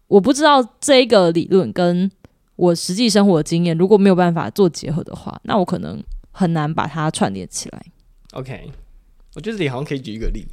[0.08, 2.12] 我不知道这个理论跟
[2.55, 7.86] 我实际生活的经验如果没有办法做结合的话，那我可能很难把它串联起来。
[8.34, 8.71] OK，
[9.36, 10.45] 我觉得这里好像可以举一个例，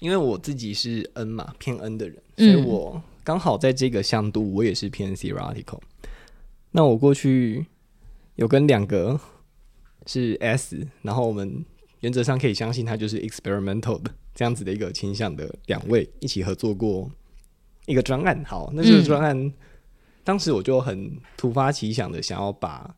[0.00, 5.78] 因为我自己是 N 嘛，偏 N 的人，所以嗯我刚好在这个向度，我也是偏 theoretical。
[6.70, 7.66] 那我过去
[8.36, 9.20] 有跟两个
[10.06, 11.62] 是 S，然后我们
[12.00, 17.10] 原则上可以相信他就是 experimental 的这样子的一个倾向的两位一起合作过
[17.84, 18.42] 一个专案。
[18.46, 19.52] 好，那这个嗯专案、
[20.24, 22.96] 当时我就很突发奇想的想要把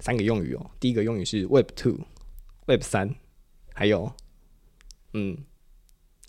[0.00, 1.98] 三个用语哦，第一个用语是 Web Two、
[2.64, 3.14] Web 三，
[3.74, 4.10] 还有
[5.12, 5.36] 嗯，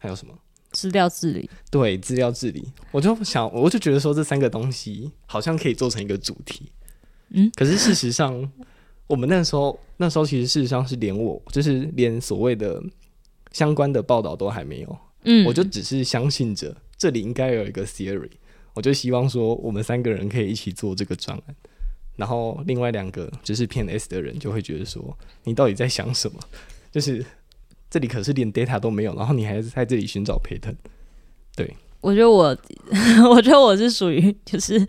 [0.01, 0.37] 还有什么？
[0.77, 6.71] 资料治理，对，资料治理，我就想，我就觉得说这三个东西好像可以做成一个主题。
[7.29, 8.47] 嗯，可是事实上，
[9.07, 12.79] 我们那时候那时候其实事实上是连我就是连所谓的
[13.51, 18.29] 相关的报道都还没有，嗯，我就只是相信着这里应该有一个 theory，
[18.75, 21.55] 我就希望说我们三个人可以一起做这个专案。
[22.17, 26.39] 然后另外两个就是偏 S 的人就会觉得说，你到底在想什么？
[26.91, 27.25] 就是
[27.89, 30.76] 这里可是连 data 都没有，然后你还是在这里寻找 pattern。
[32.00, 32.56] 我觉得我，
[33.30, 34.80] 我觉得我是属于就是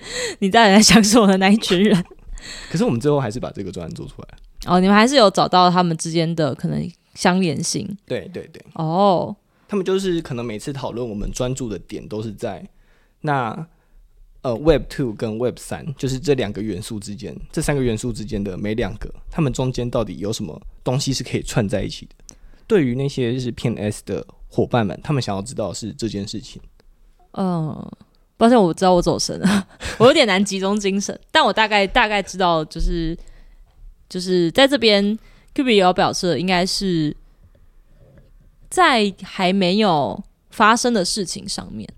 [0.41, 2.05] 你到底在想什么的那一群人。
[2.71, 4.29] 可是我们最后还是把这个专案做出来。
[4.67, 7.89] 哦，你们还是有找到他们之间的可能相连性。
[8.07, 9.35] 对对对，哦，
[9.67, 12.69] 他们就是可能每次讨论我们专注的点都是在
[13.23, 13.67] 那
[14.43, 22.28] 呃 Web Two 跟 Web 三，就是这两个元素之间，这三个元素之间的每两个，他们中间到底有什么东西是可以串在一起的？
[22.69, 26.63] 对于那些是偏 S 的伙伴们，他们想要知道的是这件事情。
[27.33, 27.75] 嗯，
[28.37, 33.17] 抱歉，我知道我走神了，我有点难集中精神，但我大概大概知道，就是
[34.09, 35.19] 就是在这边
[35.55, 37.17] Q B 也有表示，应该是
[38.71, 41.89] 在还没有发生的事情上面。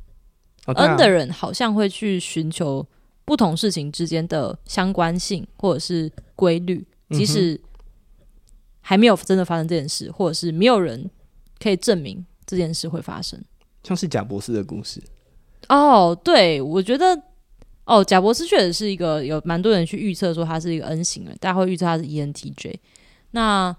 [0.67, 2.87] 哦啊 N 的人好像会去寻求
[3.25, 7.61] 不同事情之间的相关性或者是规律，即使
[8.91, 11.09] 还没有真的发生这件事，或者是没有人
[11.63, 13.41] 可以证明这件事会发生。
[13.85, 15.01] 像是贾博士的故事。
[15.69, 17.17] 哦，对，我觉得，
[17.85, 22.75] 哦，贾博士确实是一个有蛮多人去预测说他是一个 N 型人，大家会预测他是 ENTJ。
[23.31, 23.73] 那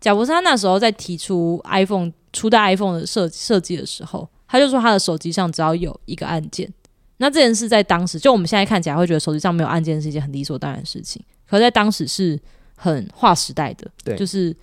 [0.00, 6.72] 贾博士他那时候在提出 iPhone 初代 iPhone 的设设计的时候，他就说他的手机上只要有一个按键。
[7.18, 12.40] 那这件事在当时，就我们现在看起来会觉得手机上没有按键是一件很理所当然的事情，可在当时是
[12.76, 13.90] 很划时代的。
[14.02, 14.54] 对，就是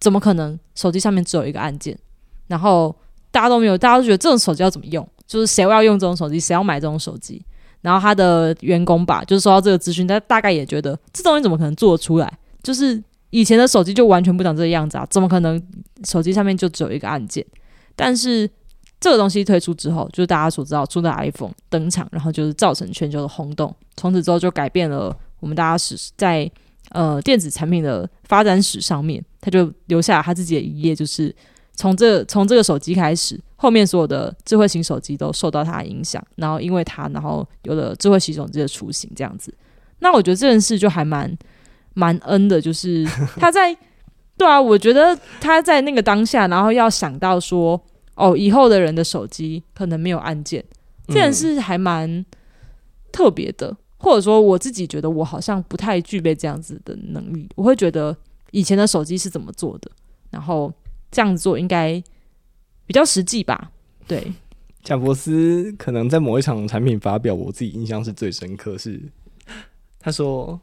[0.00, 1.98] 怎么可能手机上面只有一个按键？
[2.46, 2.94] 然后
[3.30, 5.06] 大家都没有，大家都觉得这种手机要怎么用？
[5.26, 7.42] 就是谁要用这种手机，谁要买这种手机？
[7.80, 12.38] 然后他的员工吧，就是收到这个资讯，他大概也觉得这东西怎么可能做得出来？
[12.62, 15.60] 就是以前的手机就完全不长这个样子啊，怎么可能
[16.04, 17.44] 手机上面就只有一个按键？
[17.96, 18.48] 但是
[19.00, 26.48] 这个东西推出之后，就是大家所知道，初代 iPhone 登场，然后就是造成全球的轰动，从此之后就改变了我们大家是在
[26.92, 31.34] 呃电子产品的发展史上面，他就留下他自己的一页，就是
[31.74, 39.52] 从这从这个手机开始，后面所有的智慧型手机都受到它的影响，然后因为它，然后有了智慧型手机的雏形这样子。
[39.98, 41.36] 那我觉得这件事就还蛮
[41.94, 43.04] 蛮恩的，就是
[43.36, 43.76] 他在
[44.36, 47.80] 对啊，我觉得他在那个当下，然后要想到说。
[48.14, 50.62] 哦，以后的人的手机可能没有按键，
[51.08, 52.22] 这件事还蛮
[53.10, 57.48] 特别的，或者说我自己觉得我好像不太具备这样子的能力。
[57.54, 58.14] 我会觉得
[58.50, 59.90] 以前的手机是怎么做的，
[60.28, 60.72] 然后
[61.10, 62.02] 这样做应该
[62.84, 63.70] 比较实际吧？
[64.08, 64.32] 对，
[64.82, 69.00] 贾伯斯可能在某一场产品发表，我自己印象是最深刻，是
[70.00, 70.60] 他说：“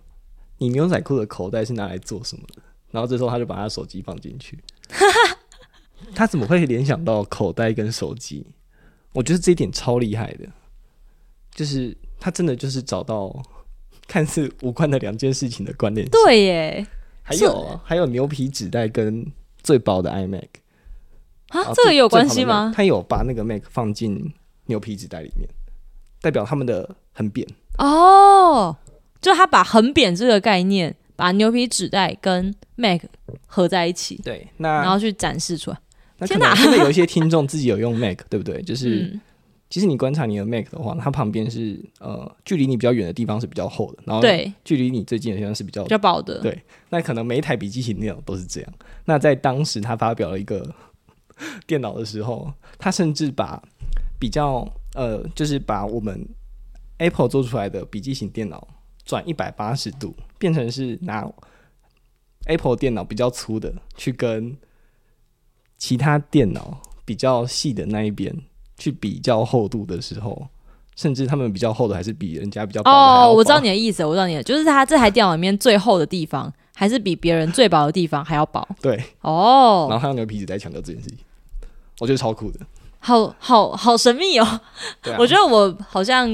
[0.59, 4.59] 你牛仔裤的口袋是拿来做什么的？”然后这时候他就把他手机放进去。
[6.13, 8.45] 他怎么会联想到口袋跟手机？
[9.13, 10.47] 我觉得这一点超厉害的，
[11.55, 13.33] 就是他真的就是找到
[14.07, 16.07] 看似无关的两件事情的关联。
[16.09, 16.87] 对耶，
[17.21, 19.25] 还有还有牛皮纸袋跟
[19.63, 20.47] 最薄的 iMac
[21.49, 22.73] 啊，这个有关系吗？
[22.75, 24.33] 他有把那个 Mac 放进
[24.65, 25.47] 牛皮纸袋里面，
[26.21, 28.75] 代表他们的很扁哦。
[29.21, 33.01] 就他把很扁这个概念，把牛皮纸袋跟 Mac
[33.45, 35.77] 合在一起，对，那然后去展示出来。
[36.19, 38.61] 那可能现在有一些 听众自己有用 Mac，对不对？
[38.63, 39.19] 就是
[39.69, 46.41] 其实你观察你的 Mac 的话，它旁边是呃距离你比较远的地方是比较厚的，然后对距离你最近的地方是比较比较薄的。
[46.41, 48.73] 对，那可能每一台笔记型电脑都是这样。
[49.05, 50.67] 那在当时他发表了一个
[51.67, 53.61] 电脑的时候，他甚至把
[54.19, 56.27] 比较呃，就是把我们
[56.97, 58.67] Apple 做出来的笔记型电脑
[59.05, 61.25] 转一百八十度，变成是拿
[62.45, 64.57] Apple 电脑比较粗的去跟。
[65.81, 68.35] 其他电脑比较细的那一边
[68.79, 70.47] 去比较厚度的时候，
[70.95, 72.89] 甚至他们比较厚的还是比人家比较薄。
[72.89, 78.67] 哦，我知道你的意思，我知道你的，就是它这台电脑里面最厚的地方，还是比别人最薄的地方还要薄。
[78.81, 81.19] 对，哦，然后还有牛皮纸在强调这件事情，
[81.99, 82.59] 我觉得超酷的，
[82.99, 84.61] 好好好神秘哦。
[85.17, 86.27] 我觉得我好像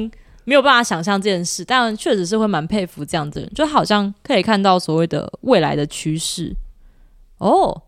[0.46, 6.56] 没有办法想象这件事，但确实是会蛮佩服这样的人，就好像可以看到所谓的未来的趋势。
[7.40, 7.82] 哦，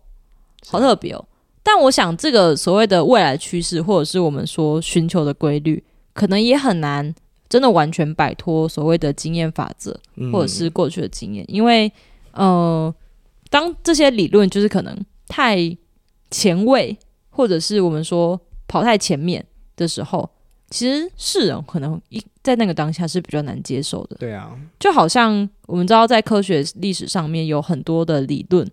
[0.68, 1.24] 好特别哦。
[1.70, 7.14] 但我想，这个所谓的未来趋势，或者是我们说寻求的规律，可能也很难
[7.46, 9.94] 真的完全摆脱所谓的经验法则，
[10.32, 11.44] 或者是过去的经验。
[11.46, 11.92] 因为，
[12.32, 12.92] 呃，
[13.50, 15.58] 当这些理论就是可能太
[16.30, 16.96] 前卫，
[17.28, 19.44] 或者是我们说跑太前面
[19.76, 20.26] 的时候，
[20.70, 24.16] 其实世人可能一在那个当下是比较难接受的。
[24.18, 28.66] 对啊，就好像我们知道，在科学历史上面有很多的理论，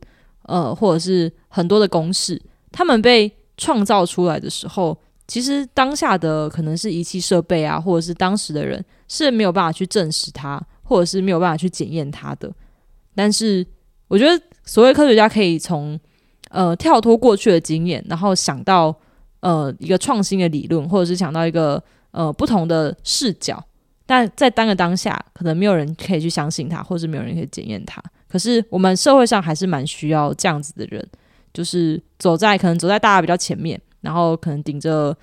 [0.44, 2.42] 呃，或者是很多的公式。
[2.78, 4.98] 他们被创造出来的时候，
[5.30, 12.52] 其实当下的可能是仪器设备啊，或者是当时的人是没有办法去证实它，或者是没有办法去检验它的。
[13.16, 13.66] 但是，
[14.10, 15.98] 我觉得所谓科学家可以从
[16.50, 18.94] 呃跳脱过去的经验，然后想到
[19.40, 23.64] 呃一个创新的理论，或者是想到一个呃不同的视角。
[24.06, 28.04] 但在单个当下，可能没有人可以去相信它，或者是没有人可以检验它。
[28.28, 31.08] 可是我们社会上还是蛮需要这样子的人。
[31.56, 35.18] 就是走在可能走在大家比较前面，然后可能顶着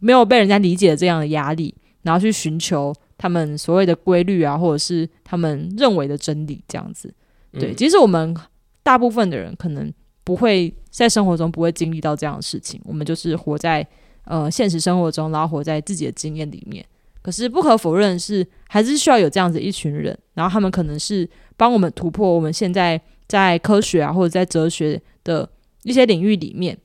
[0.00, 7.12] 没有被人家理解的这样的压力，然后去寻求他们所谓的规律啊，或者是他们认为的真理这样子。
[7.52, 8.36] 对，其实我们
[8.82, 9.90] 大部分的人可能
[10.22, 13.84] 不会在生活中不会经历到这样的事情，我们就是活在
[14.26, 16.84] 呃现实生活中，然后活在自己的经验里面。
[17.22, 25.48] 可是不可否认是，还是需要有这样子一群人，然后他们可能是帮我们突破我们现在在科学啊，或者在哲学的。
[25.82, 26.76] 一些领域里面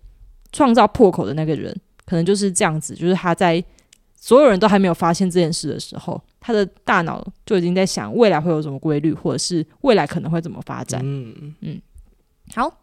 [0.52, 1.76] 创造破口的那个人，
[2.06, 3.64] 可能就是这样子，就是他在
[4.16, 11.02] 所有人都还没有发现这件事的时候，他的大脑就已经在想未来会有什么规律，或者是未来可能会怎么发展。
[11.04, 11.82] 嗯嗯。
[12.54, 12.80] 好，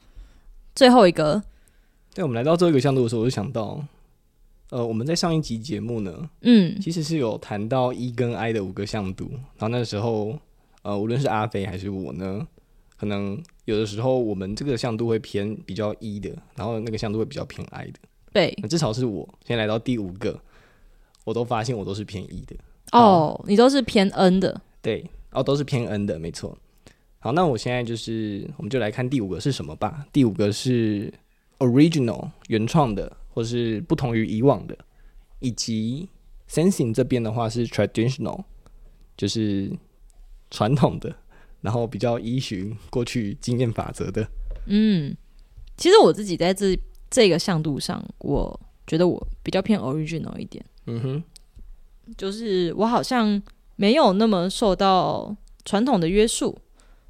[0.75, 1.43] 最后一个，
[2.15, 3.81] 对，我们来到最后一个向度的时候，我就想到，
[4.71, 10.37] 呃，我们在上一集节目呢，嗯，其实是有谈到 E 跟 I 的五个向度，然后那时候，
[10.83, 12.47] 呃，无论是阿飞还是我呢，
[13.03, 17.99] 可能有的时候我们这个向度会偏比较一的，然后那个向度会比较偏 I 的。
[18.33, 20.41] 对，至少是我现在来到第五个，
[21.25, 22.55] 我都发现我都是偏 E 的。
[22.93, 26.57] 哦，你都是偏 N 的，对，哦，都是偏 N 的，没错。
[27.19, 30.07] 好，那我现在就是，我们就来看第五个是什么吧。
[30.13, 31.13] 第五个是
[31.59, 34.79] original 原创的，或是不同于以往的，
[35.41, 36.09] 以及
[36.49, 38.45] sensing 这边的话是 traditional，
[39.17, 39.73] 就是
[40.53, 41.13] 传统的，
[41.63, 44.29] 然后比较依循过去经验法则的。
[44.67, 45.17] 嗯，
[45.79, 46.79] 其实我自己在这
[47.11, 51.25] 这个向度上，我觉得我比较偏 original 一点，嗯哼，
[52.17, 53.41] 就是我好像
[53.77, 55.35] 没有那么受到
[55.65, 56.57] 传统的约束，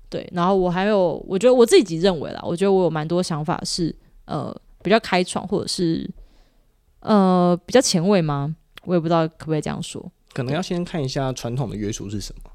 [0.08, 3.94] 对，然后我还有，我觉得我自己认为啦，我觉得我有蛮多想法是
[4.26, 6.08] 呃比较开创，或者是
[7.00, 8.54] 呃比较前卫吗？
[8.84, 12.50] 我也不知道可不可以这样说，可能要先看一下传统的约束是什么。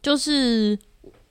[0.00, 0.78] 就是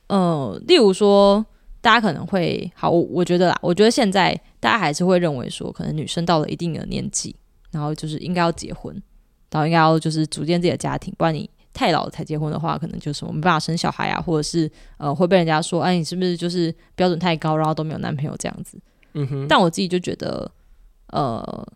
[0.08, 1.45] 呃，例如说，
[1.82, 7.36] 大家可能会好，我我觉得啦，我觉得现在大家还是会认为说，可能女生到了一定的年纪，
[7.72, 8.93] 然后就是应该要结婚，
[9.51, 18.80] 然后应该要就是组建自己的家庭，不然你太老了才结婚的话，可能就是我没办法生小孩啊，或者是呃会被人家说，哎，你是不是就是标准太高，然后都没有男朋友这样子。
[19.14, 20.51] 嗯哼，但我自己就觉得，
[21.08, 21.68] 呃，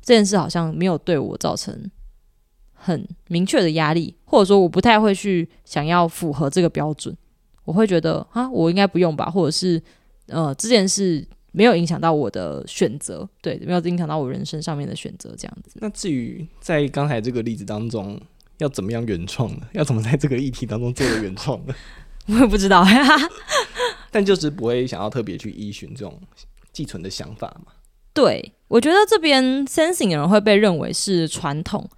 [0.00, 1.90] 这件事好像没有对我造成
[2.72, 7.16] 很明确的压力，或者说我不太会去想要符合这个标准。
[7.64, 9.80] 我会觉得啊，我应该不用吧，或者是
[10.26, 15.72] 呃，这件事没有影响到我的选择，对，没有影响到我人生上面的选择，这样子。
[15.80, 18.20] 那至于在刚才这个例子当中，
[18.58, 19.66] 要怎么样原创呢？
[19.72, 21.74] 要怎么在这个议题当中做的原创呢？
[22.28, 23.04] 我也不知道呀，
[24.10, 26.20] 但就是不会想要特别去依循这种
[26.72, 27.72] 寄存的想法嘛。
[28.14, 31.88] 对我觉得这边 sensing 的人会被认为是传统，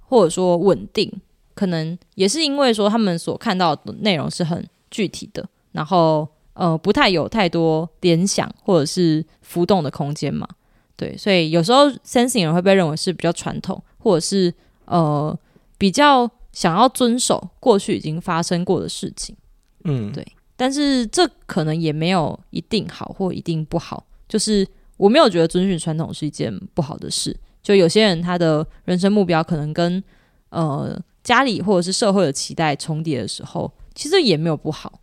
[0.00, 1.12] 或者说稳定，
[1.54, 10.48] 可能也是因为说他们所看到的内容是很具体的，然后呃不太有太多联想或者是浮动的空间嘛。
[10.96, 14.50] 对，所以有时候 sensing 人会被认为是比较传统，或者是
[14.86, 15.38] 呃
[15.76, 19.36] 比较想要遵守过去已经发生过的事情。
[19.84, 20.26] 嗯，对
[20.56, 24.66] 但是这可能也没有一定好或一定不好，就是
[24.96, 27.36] 我没有觉得遵循传统是一件不好的事。
[27.62, 30.02] 就有些人他的人生目标可能跟
[30.48, 35.00] 呃家里或者是社会的期待重叠的时候，其实也没有不好。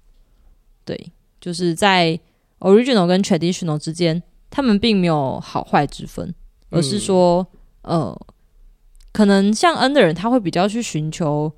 [0.85, 2.17] 对，就是在
[2.59, 6.33] original 跟 traditional 之间，他们并没有好坏之分，
[6.69, 7.45] 而是说，
[7.81, 8.17] 呃，
[9.11, 11.51] 可能像 N 的人，他会比较去寻求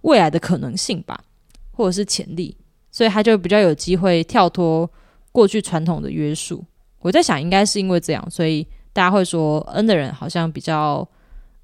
[0.00, 1.24] 未来的可能性吧，
[1.72, 2.56] 或者是潜力，
[2.90, 4.90] 所以他就比较有机会跳脱
[5.30, 6.64] 过去传统的约束。
[7.00, 11.06] 我在想，应该是因为这样，所以大家会说 N 的人好像比较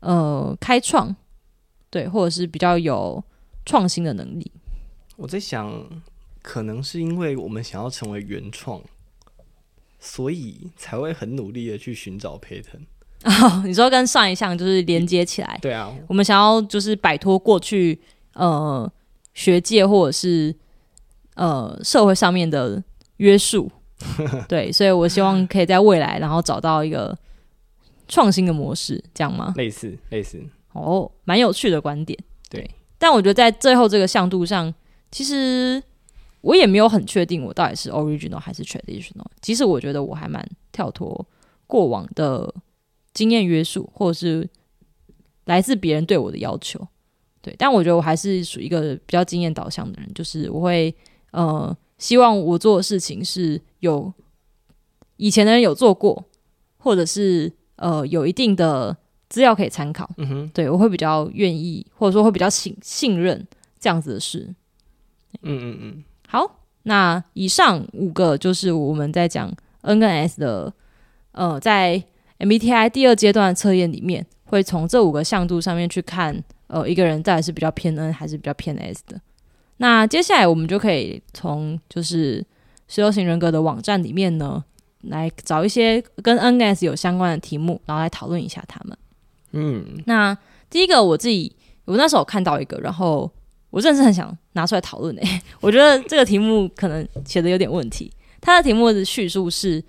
[0.00, 1.14] 呃开创，
[1.90, 3.22] 对，或者是比较有
[3.64, 4.50] 创新的能力。
[5.18, 5.84] 我在想，
[6.42, 8.80] 可能是因为我们想要成为原创，
[9.98, 12.86] 所以才会很努力的去寻找 pattern。
[13.66, 18.00] 你说跟上一项就是连接起来，对啊，我们想要就是摆脱过去
[18.34, 18.90] 呃
[19.34, 20.54] 学界或者是
[21.34, 22.80] 呃社会上面的
[23.16, 23.68] 约束，
[24.48, 27.18] 对，所以我希望可以在未来然后找到一个
[28.06, 29.52] 创新的模式，这样吗？
[29.56, 30.40] 类似类似，
[30.74, 32.16] 哦，蛮有趣的观点。
[32.48, 34.72] 对，但我觉得在最后这个向度上，
[35.10, 35.82] 其实
[36.40, 39.26] 我也没有很确定我到底是 original 还是 traditional。
[39.40, 41.26] 其实我觉得我还蛮跳脱
[41.66, 42.54] 过往的
[43.12, 44.48] 经验约束，或者是
[45.46, 46.86] 来自别人对我的要求。
[47.40, 50.94] 对，但我觉得我还是属于一个比较经验导向的人，就是我会
[51.30, 54.12] 呃希望我做的事情是有
[55.16, 56.24] 以前的人有做过，
[56.76, 58.96] 或者是呃有一定的
[59.28, 60.08] 资料可以参考。
[60.18, 63.46] 嗯哼，对我会比较愿意，或者说会比较信信任
[63.78, 64.54] 这样子的事。
[65.42, 69.52] 嗯嗯嗯，好，那以上五个就是我们在讲
[69.82, 70.72] N 跟 S 的，
[71.32, 72.02] 呃，在
[72.38, 79.20] MBTI 第二阶段的测验里面，会从这五个向度上面去看，呃，一个人到底是比较偏 N 还是比较偏 S 的。
[79.78, 82.44] 那接下来我们就可以从就是
[82.88, 84.64] 十六型人格的网站里面呢，
[85.02, 88.98] 来找一些跟 N 跟 S 有相关的题目，然后来讨论一下他们。
[89.52, 90.36] 嗯，那
[90.68, 91.54] 第一个我自己，
[91.84, 93.30] 我那时候看到一个，然后
[93.70, 95.42] 我真的是很想拿出来讨论诶。
[95.60, 98.10] 我觉得这个题目可能写的有点问题。
[98.40, 99.82] 它的题目的叙述是：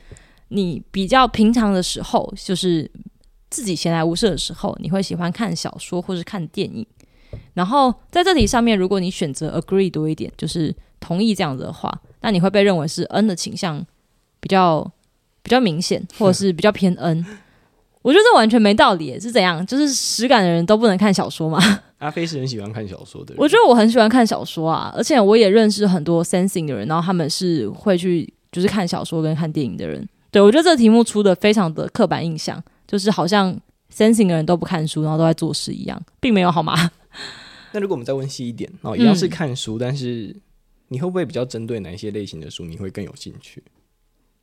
[0.49, 2.89] 你比较平常的时候，就是
[3.49, 6.85] 自己闲来无事的时候，你会喜欢看小说或是看电影。
[7.53, 13.85] 然后在这题上面，如果你选择 agree 多一点，就是同意这样子的话，那你会被认为是 N 的倾向
[14.39, 14.91] 比较
[15.43, 17.23] 比较明显， 或者是比较偏 N。
[18.01, 19.63] 我觉得这完全没道理，是怎样？
[19.65, 21.59] 就是实感的人都不能看小说吗？
[21.99, 30.05] 阿飞是很喜欢看小说的，我觉得我很喜欢看小说啊，而且我也认识很多 sensing 的人，然后他们是会去就是看小说跟看电影的人。
[30.31, 33.57] 对我觉得这个题目出的非常的刻板印象，就是好像
[33.93, 36.91] sensing 的人都不看书，然后都在做事一样，并没有好吗？
[37.71, 40.35] 那如果我们再问细一点哦，一样是看书，但是
[40.87, 43.63] 你会不会比较针对哪一些类型的书你会更有兴趣？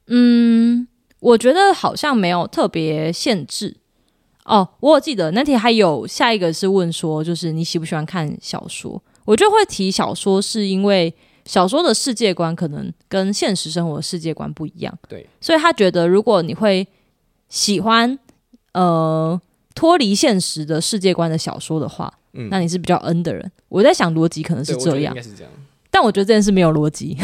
[0.08, 0.88] 嗯。
[1.18, 3.74] 我觉得好像没有特别限制
[4.46, 4.66] 哦。
[4.80, 9.00] 我记得那天还有下一个是问说，就是你喜不喜欢看小说？
[9.24, 11.12] 我就会提小说，是因为
[11.44, 14.98] 小说的世界观可能跟现实生活的世界观不一样。
[15.08, 16.86] 对，所以他觉得如果你会
[17.48, 18.18] 喜欢
[18.72, 19.40] 呃
[19.74, 23.50] 脱离现实的世界观的小说的话，嗯，那你是比较 N 的人。
[23.68, 25.52] 我在想逻辑可能是这样，应该是这样。
[25.90, 27.16] 但我觉得这件事没有逻辑。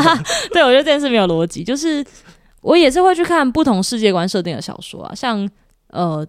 [0.52, 2.04] 对，我觉得这件事没有逻辑，就是。
[2.62, 5.48] 我也是会去看不同世界观设定的小说啊，像
[5.86, 6.26] 呃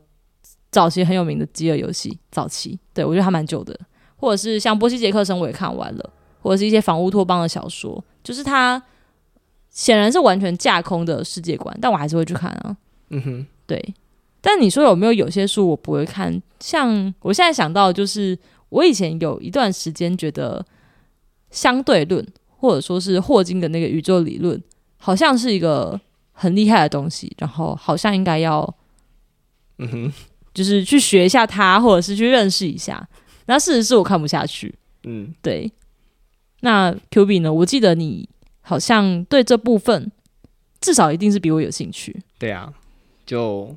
[0.72, 3.78] 早期很有名的《饥饿游戏》，早期对我觉得还蛮久的，
[4.16, 6.10] 或者是像《波西·杰克森》我也看完了，
[6.42, 8.82] 或者是一些仿乌托邦的小说，就是它
[9.70, 12.78] 显然是完全架空的世界观，但我还是会去看啊。
[13.10, 13.94] 嗯哼，对。
[14.40, 16.42] 但你说有没有有些书我不会看？
[16.60, 18.38] 像我现在想到，就是
[18.70, 20.66] 我以前有一段时间觉得
[21.50, 22.26] 相对论，
[22.58, 24.62] 或者说是霍金的那个宇宙理论，
[24.98, 26.00] 好像是一个。
[26.34, 28.68] 很厉害的东西，然后好像应该要，
[29.78, 30.14] 嗯哼，
[30.54, 33.08] 就是去学一下他，或者是去认识一下。
[33.46, 34.74] 那事实是我看不下去，
[35.04, 35.72] 嗯，对。
[36.62, 37.52] 那 Q B 呢？
[37.52, 38.28] 我记得你
[38.62, 40.12] 好像对这部分
[40.80, 42.22] 至少一定是比我有兴趣。
[42.38, 42.74] 对啊，
[43.26, 43.76] 就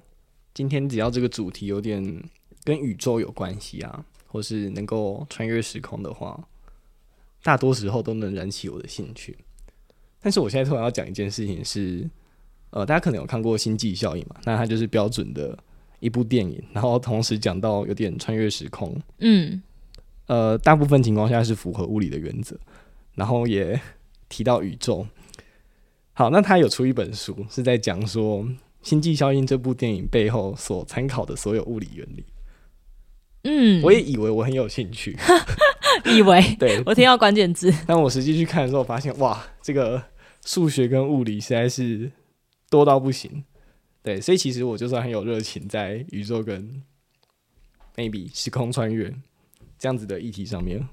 [0.52, 2.22] 今天只要这个主题有点
[2.62, 6.38] 跟宇宙有关系啊，或是能够穿越时空的话，
[7.42, 9.36] 大多时候都能燃起我的兴趣。
[10.20, 12.08] 但是我现在突然要讲一件事情是。
[12.70, 14.34] 呃，大家可能有看过《星际效应》嘛？
[14.42, 15.56] 那它就是标准的
[16.04, 18.94] 一部电影，然后同时讲到有点穿越时空。
[19.18, 19.62] 嗯，
[20.26, 22.56] 呃，大部分情况下是符合物理的原则，
[23.14, 23.80] 然后也
[24.28, 25.06] 提到宇宙。
[26.12, 28.44] 好，那他有出一本书，是在讲说
[28.82, 32.24] 《星际效应》这部电影背后所参考的所有物理原理。
[33.44, 35.16] 嗯，我也以为我很有兴趣，
[36.04, 40.02] 以为 对我听到关键字，但我实际去看的时候，发现哇，这个
[40.44, 42.12] 数学跟物理实在是。
[42.70, 43.44] 多到不行，
[44.04, 46.82] 对，所以其实我就是很有热情在宇宙跟
[47.96, 49.12] maybe 时空穿越
[49.78, 50.86] 这样子的议题上面，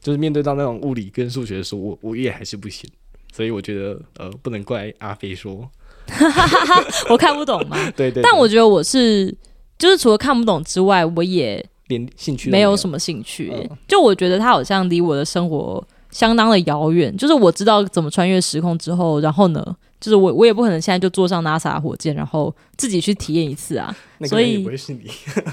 [0.00, 2.90] 就是面对到那种物理跟数学的时候，我我也还是不行。
[3.32, 5.70] 所以我觉得呃，不能怪阿飞说
[7.08, 7.76] 我看不懂嘛。
[7.92, 8.22] 对对。
[8.22, 9.32] 但我觉得我是
[9.78, 13.52] 就是除了看不懂之外，我也连兴趣没有什么兴趣。
[13.86, 17.16] 就我觉得他好像离我的生活相当的遥远。
[17.16, 19.76] 就是我知道怎么穿越时空之后，然后呢？
[20.06, 23.92] 就是我，我也不可能现在就坐上 NASA 火箭，然后自己去体验一次啊。
[24.28, 25.00] 所以不会是你，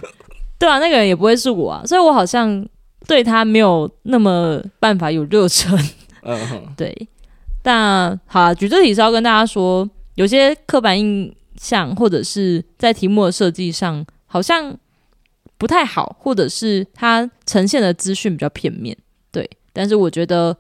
[0.60, 1.84] 对啊，那个人也不会是我啊。
[1.88, 2.64] 所以我好像
[3.08, 5.76] 对他没有那么办法有热忱。
[6.22, 6.38] 嗯，
[6.78, 6.96] 对。
[7.64, 14.78] 但好，啊举这题是要跟大家说，有些刻板印象或者是在题目的设计上好像
[15.58, 18.96] 不太好，或者是它呈现的资讯比较片面。
[19.32, 20.56] 对，但是我觉得，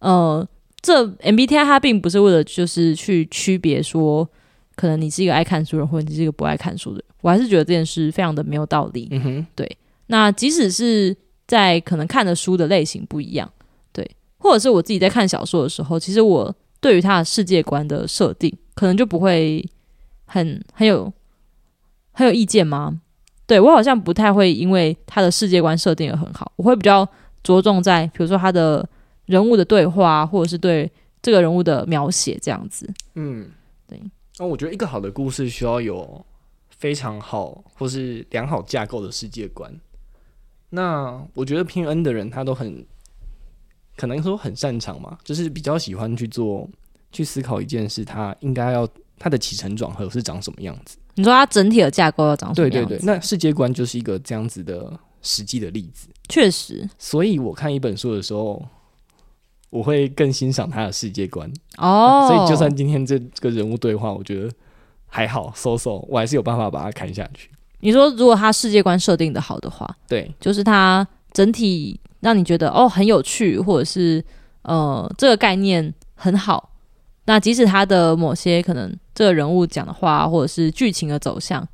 [0.00, 0.44] 呃。
[0.82, 4.28] 这 MBTI 它并不是为了就是去区别说，
[4.76, 7.04] 可能你是一个爱看书人，或者你是一个不爱看书的人。
[7.22, 9.08] 我还是觉得这件事非常的没有道理。
[9.10, 9.76] 嗯哼，对。
[10.06, 11.16] 那即使是
[11.48, 13.50] 在可能看的书的类型不一样，
[13.92, 14.08] 对，
[14.38, 19.68] 或者是我自己在看小说的时候，其实我对于他的世界观的设定，可能就不会
[20.26, 21.12] 很很有
[22.12, 23.00] 很有意见吗？
[23.48, 27.08] 对我好像不太会因为他的世界观设定的很好，我会比较
[27.42, 28.88] 着重在比如说他的。
[29.26, 32.88] 人物的对话，或者是对这个人物的描写，这样子。
[33.14, 33.50] 嗯，
[33.86, 34.00] 对。
[34.38, 36.24] 那我觉得一个好的故事需要有
[36.68, 39.72] 非常好或是良好架构的世界观。
[40.70, 42.84] 那我觉得偏恩的人，他都很
[43.96, 46.68] 可能说很擅长嘛，就是比较喜欢去做
[47.10, 48.86] 去思考一件事，他应该要
[49.18, 50.98] 他的起承转合是长什么样子。
[51.14, 52.88] 你说他整体的架构要长什么样子？
[52.90, 53.06] 对对对。
[53.06, 56.08] 那世界观就是一个这样子的实际的例子。
[56.28, 56.88] 确实。
[56.98, 58.62] 所以我看一本书的时候。
[59.76, 64.50] 我会更欣赏他的世界观哦，所以就算今天这这个人物对话，我觉得
[65.06, 67.50] 还好，so so，我还是有办法把它看下去。
[67.80, 74.24] 你说，如果他世界观设定的好的话，对，就是他整体让你觉得哦很有趣，或者是
[74.62, 76.70] 呃这个概念很好，
[77.26, 81.66] 那即使他的某些可能这个人物讲的话，或者是剧情的走向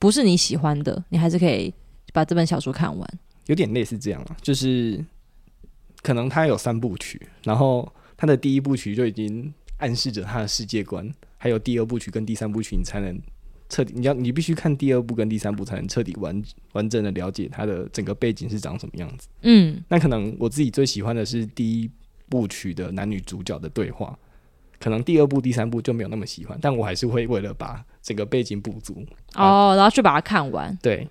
[0.00, 1.72] 不是你喜欢的，你还是可以
[2.12, 3.08] 把这本小说看完。
[3.46, 5.04] 有点类似这样啊，就是。
[6.02, 13.18] 可能他有三部曲，然后他的第一部曲就已经暗示着他的世界观，还有第二部曲跟第三部曲，你才能
[13.68, 16.42] 彻底，你要你必须看第二部跟第三部才能彻底完
[16.72, 19.28] 完整的了解它的整个背景是长什么样子。
[19.42, 21.90] 嗯，那可能我自己最喜欢的是第一
[22.28, 24.18] 部曲的男女主角的对话，
[24.78, 29.06] 可能第二部、第三部就没有那么喜欢，但我还是会为了把整个背景补足。
[29.34, 30.76] 哦，然后去把它看完。
[30.82, 31.08] 对，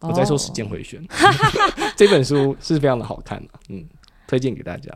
[0.00, 1.00] 我在说时间回旋，
[1.96, 3.84] 这本书是非常的好看的，嗯，
[4.32, 4.90] 推荐给大家。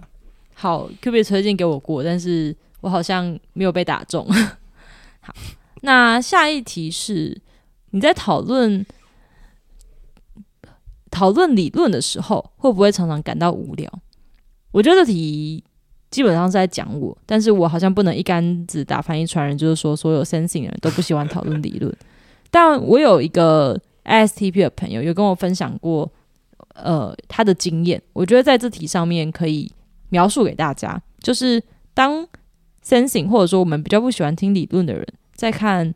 [0.55, 4.26] 好，Q B 推荐给我过，但是我好像没有被打中。
[5.20, 5.34] 好，
[5.82, 7.39] 那下一题是
[7.91, 8.87] 你在讨论
[11.11, 13.93] 讨论理论的时候，会不会常常感到无聊？
[14.70, 15.62] 我觉得这题
[16.11, 21.95] 基本上是在讲我，但是我好像不能一竿子打翻一船人，就是说所有 sensing 人都不喜欢讨论理论。
[22.51, 26.11] 但我有一个 S T P 的朋友有跟我分享过，
[26.83, 29.70] 呃，他的经验，我觉得在这题上面可以。
[30.11, 31.61] 描述给大家，就是
[31.93, 32.24] 当
[32.83, 35.05] sensing 或者说我们比较不喜欢听理论的人，
[35.35, 35.93] 在看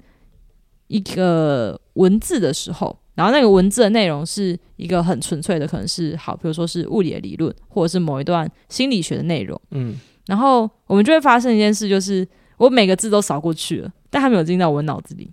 [0.88, 12.26] 一个文字的时候，然后那个文字的内容是一个很纯粹的，可能是好，比如说是物理的理论，或者是某一段心理学的内容，嗯，然后我们就会发生一件事，就是
[12.56, 15.30] 我每个字都扫过去了，但还没有进到我脑子里，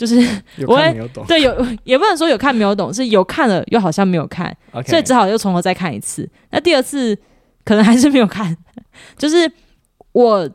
[0.00, 0.16] 就是
[0.66, 6.28] 我没有懂，对，有 也不能说有看没有懂，是有看了又好像没有看，所以只好又从头再看一次。
[6.50, 7.16] 那第二次。
[7.62, 8.56] 可能还是没有看，
[9.18, 9.48] 就是
[10.12, 10.50] 我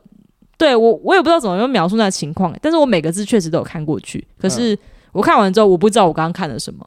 [0.58, 4.26] 对我我也不知道怎么用描述那情况，但是我每个字确实都有看过去。
[4.36, 4.76] 可是
[5.12, 6.86] 我看完之后，我不知道我刚刚看了什么，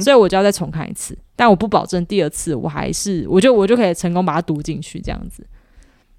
[0.00, 1.16] 所以我就要再重看一次。
[1.36, 5.46] 但我不保证第二次我还是，我就我就可以成功把它读进去这样子。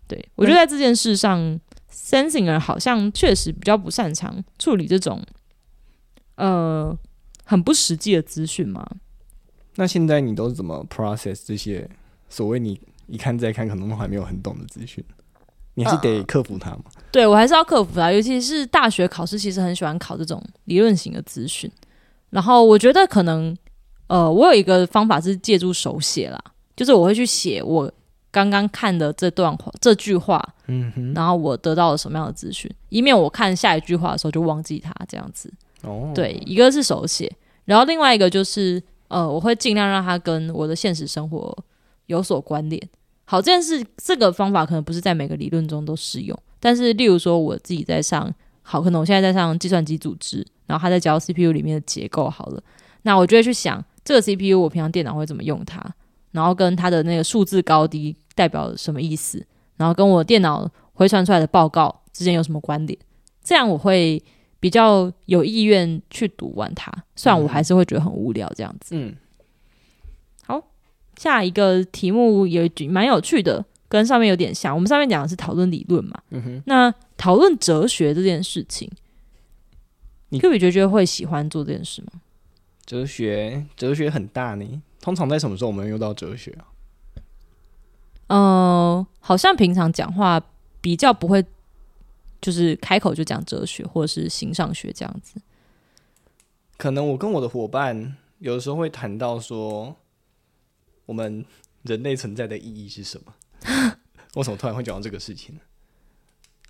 [0.08, 1.60] 对我觉得在这件事上
[1.94, 5.22] ，sensing 人好像确实比较不擅长处理这种
[6.36, 6.98] 呃
[7.46, 8.86] 很不实际的资讯吗。
[9.76, 11.90] 那现在你都是怎么 process 这些
[12.30, 12.80] 所谓你？
[13.06, 15.04] 一看再看，可能都还没有很懂的资讯，
[15.74, 16.86] 你还是得克服它嘛。
[17.12, 21.70] 对我还是要克服它，尤其是大学考试，其实很喜欢考这种理论型的资讯。
[22.30, 23.56] 然后我觉得可能，
[24.08, 26.42] 呃，我有一个方法是借助手写啦，
[26.78, 27.92] 就是我会去写我
[28.32, 35.54] 刚刚看的这段话、这句话，嗯哼，然后我得到了什么样的资讯，以免我看下一句话的时候就忘记它这样子。
[36.14, 37.32] 对，一个是手写，
[37.66, 41.56] 然后另外一个就是，呃，我会尽量让它跟我的现实生活。
[42.08, 42.90] 有所关联。
[43.24, 48.30] 好，这件事这个方法可能不是在每个理论中都适用，但是例如说我自己在上，
[48.62, 52.62] 好，可能我现在在上计算机组织，然后他在教 CPU 里面的结构，好了，
[53.04, 55.82] 那我就会去想这个 CPU 我平常电脑会怎么用它，
[56.32, 59.44] 然后跟它的那个数字高低代表什么意思，
[59.78, 63.00] 然后跟我电脑回传出来的报告之间有什么关联，
[63.42, 64.22] 这样我会
[64.64, 68.96] 比较有意愿去读完它，虽然我还是会觉得很无聊这样子。
[68.96, 69.14] 嗯。
[70.46, 70.64] 好
[71.18, 74.74] 下一个题目也蛮有趣的，跟上面有点像。
[74.74, 78.90] 我们上面讲的是讨论理论嘛，嗯哼那讨论哲学这件事情，
[80.30, 82.22] 你特别觉得会喜欢做这件事吗？
[82.86, 84.82] 哲学，哲学很大呢。
[85.02, 86.64] 通常在什么时候我们用到哲学啊？
[88.28, 90.42] 呃，好像平常讲话
[90.80, 91.44] 比较不会，
[92.44, 95.42] 就是开口就讲哲学或者是形上学这样子。
[96.78, 99.96] 可能我跟我的伙伴有的时候会谈到说。
[101.06, 101.46] 我们
[101.82, 103.34] 人类存在的意义是什么？
[104.36, 105.62] 为什么突然会讲到这个事情呢？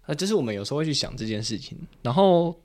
[0.08, 1.78] 啊，就是我们有时候会去想这件事情。
[2.02, 2.60] 然后，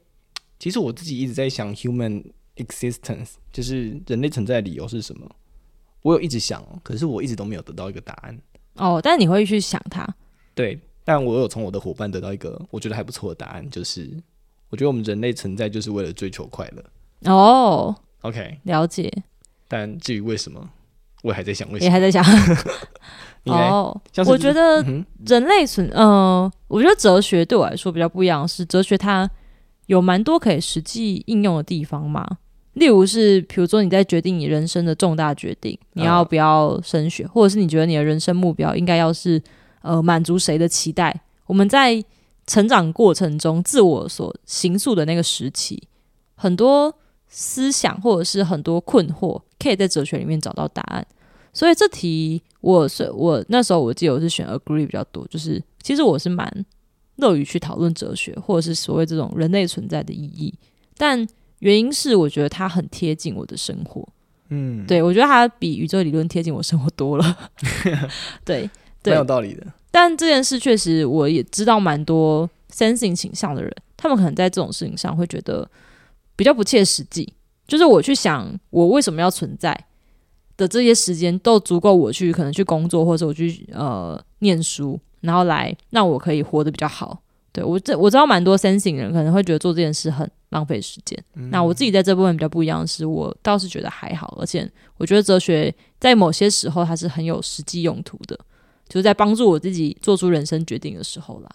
[0.58, 2.24] 其实我自己一直在想，human
[2.56, 5.30] existence 就是人类存在的理由是什么？
[6.00, 8.40] 我有一直想，可是我一直都没有得到一个答案。
[8.76, 10.08] 哦，但你会去想它？
[10.54, 14.10] 对，但我有从我的伙伴得到一个我觉得还不错的答案，就是
[14.68, 17.32] 我觉得我们人类存在就是为了追求快乐。
[17.32, 19.10] 哦，OK，了解。
[19.66, 20.68] 但至于为什么？
[21.22, 22.22] 我还在想，为什么，你还在想。
[23.44, 24.84] 哦，我觉得
[25.26, 29.26] 人类存，呃，我觉得哲学对我来说比较不一样，是哲学它
[29.86, 32.36] 有蛮多可以实际应用的地方嘛。
[32.74, 39.42] 例如是，比如说你在决定你人生的重大决定，你要不要升学，或者是你觉得你的人生目标应该要是
[39.82, 41.20] 呃满足谁的期待？
[41.46, 42.02] 我们在
[42.46, 45.82] 成长过程中自我所形塑的那个时期，
[46.34, 46.94] 很多
[47.28, 49.40] 思想或者是很多困惑。
[49.60, 51.04] 可以在哲学里面找到答案，
[51.52, 56.48] 所以这题我是我那时候我记得我是选 agree 比较多，就是其实我是蛮
[57.16, 60.54] 乐于去讨论哲学或者是所谓这种人类存在的意义，
[60.96, 61.26] 但
[61.58, 64.08] 原因是我觉得它很贴近我的生活，
[64.50, 67.50] 嗯，对我觉得它比宇宙理论贴近我生活多了，
[68.46, 68.70] 对，
[69.04, 69.66] 蛮有道理的。
[69.90, 75.68] 但这件事确实我也知道蛮多 sensing 倾向的人，他们可能在这种事情上会觉得
[76.36, 77.32] 比较不切实际。
[77.66, 79.78] 就是我去想我为什么要存在
[80.56, 87.20] 的这些时间都足够我去可能去工作或者我去呃念书，然后来让我可以活得比较好。
[87.50, 91.18] 对我这我知道蛮多 sensing 人可能会觉得做这件事很浪费时间。
[91.50, 98.38] 那我自己在这部分比较不一样的是，我倒是觉得还好，而且我觉得哲学在某些时候它是很有实际用途的，
[98.88, 101.48] 就是在帮助我自己做出人生决定的时候啦。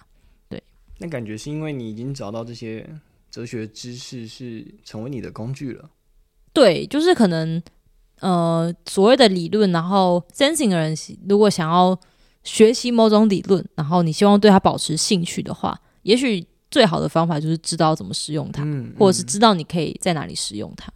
[0.49, 0.61] 对，
[0.99, 2.87] 那感觉是因为你已经找到这些
[3.31, 5.89] 哲学知识是成为你的工具了。
[6.53, 7.61] 对，就是可能
[8.19, 10.95] 呃所谓的理论，然后 sensing 的人
[11.27, 11.99] 如果想要
[12.43, 15.79] 学习某种理论，然后你希望对它保持兴趣的话。
[16.03, 18.61] 也许最好的方法就是知道怎么使用它，
[18.99, 20.91] 或者是知道你可以在哪里使用它。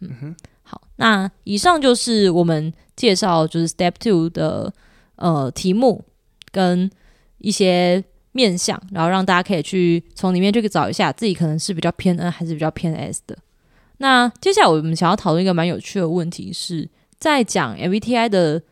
[0.00, 4.74] 嗯哼，好，那以上就是我们介绍就是 Step Two 的
[5.16, 6.04] 呃题目
[6.50, 6.90] 跟
[7.38, 8.02] 一些
[8.32, 13.36] 面向，然后让大家可以去从里面去找一下自己可能是比较偏 N 还是比较偏 S 的。
[13.98, 16.88] 那接下来我们想要讨论一个蛮有趣的问题，是
[17.18, 18.62] 在讲 MBTI 的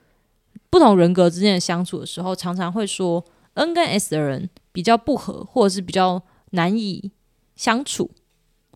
[0.71, 3.25] 不同人格之间的相处的时候，常常会说
[3.55, 4.51] N 跟 S 的人。
[4.75, 6.23] 比较不合，或者是比较
[6.53, 7.11] 难以
[7.57, 8.11] 相处，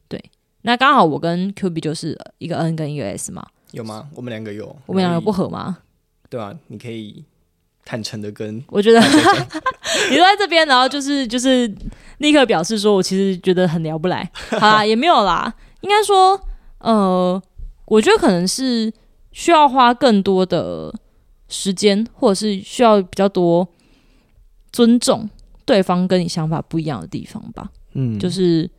[0.07, 0.23] 对。
[0.61, 3.43] 那刚好我跟 Q B 就是一个 N 跟一个 S 嘛。
[3.71, 4.07] 有吗？
[4.15, 4.77] 我们两个有。
[4.85, 5.79] 我们两个不合吗？
[6.29, 7.25] 对啊，你可以
[7.87, 8.63] 坦诚的跟。
[8.69, 11.75] 我觉得你坐在这边，然后就是就是
[12.19, 14.31] 立刻表示说我其实觉得很聊不来。
[14.51, 15.55] 好啦，也没有啦。
[15.81, 16.39] 应该说，
[16.81, 17.43] 呃，
[17.87, 18.93] 我觉得可能是
[19.33, 20.93] 需要花更多的
[21.49, 23.67] 时间，或者是需要比较多
[24.71, 25.31] 尊重。
[25.65, 28.71] 对方跟你想法不一样的地方吧，嗯，就是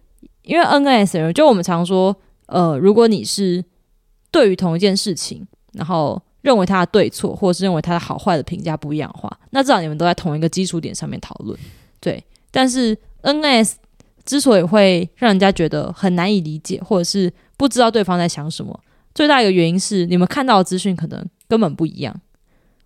[0.43, 3.61] 因为 N 跟 S 人，就我们常说，呃，如果你是
[4.31, 11.59] 对于同一件事情，然后认为它的对错，或者是认为它的好坏的评价不一样的话，那至少你们都在同一个基础点上面讨论，
[11.99, 12.23] 对。
[12.49, 13.77] 但是 N S
[14.23, 18.79] 之所以会让人家觉得很难以理解，或者是不知道对方在想什么，
[19.13, 22.15] 最大一个原因是你们看到的资讯可能根本不一样。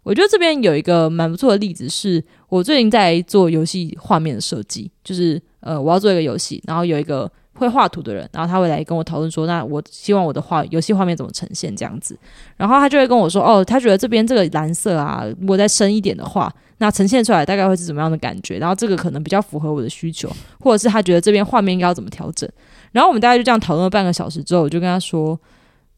[0.01, 7.31] 我觉得这边有一个蛮不错的例子，是我最近在做游戏画面的设计，就是呃，我要做一个游戏，然后有一个
[7.61, 12.17] 会画图的人，然后他会来跟我讨论说，那我希望我的画游戏画面怎么呈现这样子，
[12.57, 22.49] 然后他就会跟我说，哦，他觉得这边这个蓝色啊，如果再深一点的话，那呈现出来大概会是怎么样的感觉，然后这个可能比较符合我的需求，或者是他觉得这边画面应该要怎么调整，
[22.91, 25.39] 然后我们大概就这样讨论了半个小时之后，我就跟他说。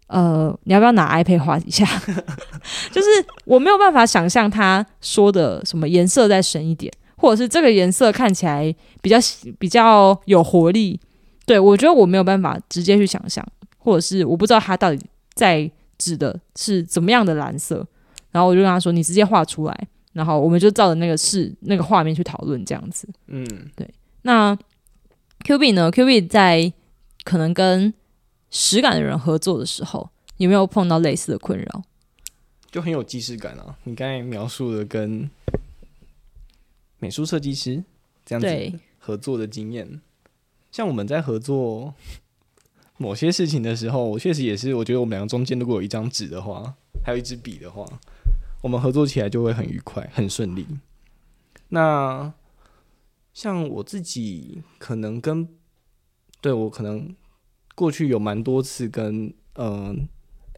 [0.07, 1.83] 呃，你要不要拿 iPad 画一下？
[2.91, 3.07] 就是
[3.45, 9.17] 我没有办法想象他说的什么颜色再深一点，或者是这个颜色看起来比较
[9.57, 10.99] 比较有活力。
[11.45, 13.45] 对我觉得我没有办法直接去想象，
[13.77, 14.99] 或者是我不知道他到底
[15.33, 17.85] 在指的是怎么样的蓝色。
[18.31, 23.07] 然后我就跟他说：“你直接画出来。”然后我们就照着那个是那个画面去讨论这样子。
[23.27, 23.87] 嗯，对。
[24.23, 24.57] 那
[25.43, 26.73] Q B 呢？Q B 在
[27.23, 27.93] 可能跟。
[28.55, 31.81] 实感的人合作的时候，有没有碰到类似的困扰？
[32.69, 33.75] 就很有既视感啊！
[33.83, 35.27] 你刚才描述的跟
[36.99, 37.83] 美术设计师
[38.23, 39.99] 这样子合作的经验，
[40.73, 41.93] 像我们在合作
[42.97, 47.85] 某些事情的时候，我确实也是，我觉得我们两个中间如果有一张纸的话，还有一支笔的话，
[48.61, 50.67] 我们合作起来就会很愉快、很顺利。
[51.69, 52.33] 那
[53.33, 55.47] 像我自己，可能跟
[56.41, 57.15] 对我可能。
[57.75, 60.07] 过去有蛮多次跟嗯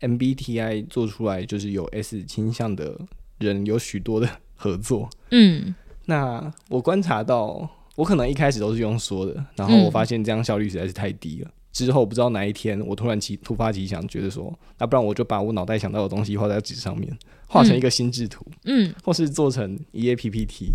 [0.02, 3.00] MBTI 做出来就是有 S 倾向的
[3.38, 5.74] 人有许多的合作，嗯，
[6.08, 11.52] 那我观察到，我可能一开始都是用说的，然后我发现这样效率实在是太低了。
[11.72, 17.18] 之后不知道哪一天我突然奇突发奇想，觉得说，那不然我就把我脑袋想到的东西画在纸上面，
[17.48, 20.74] 画成一个心智图，嗯，或是做成一页 PPT，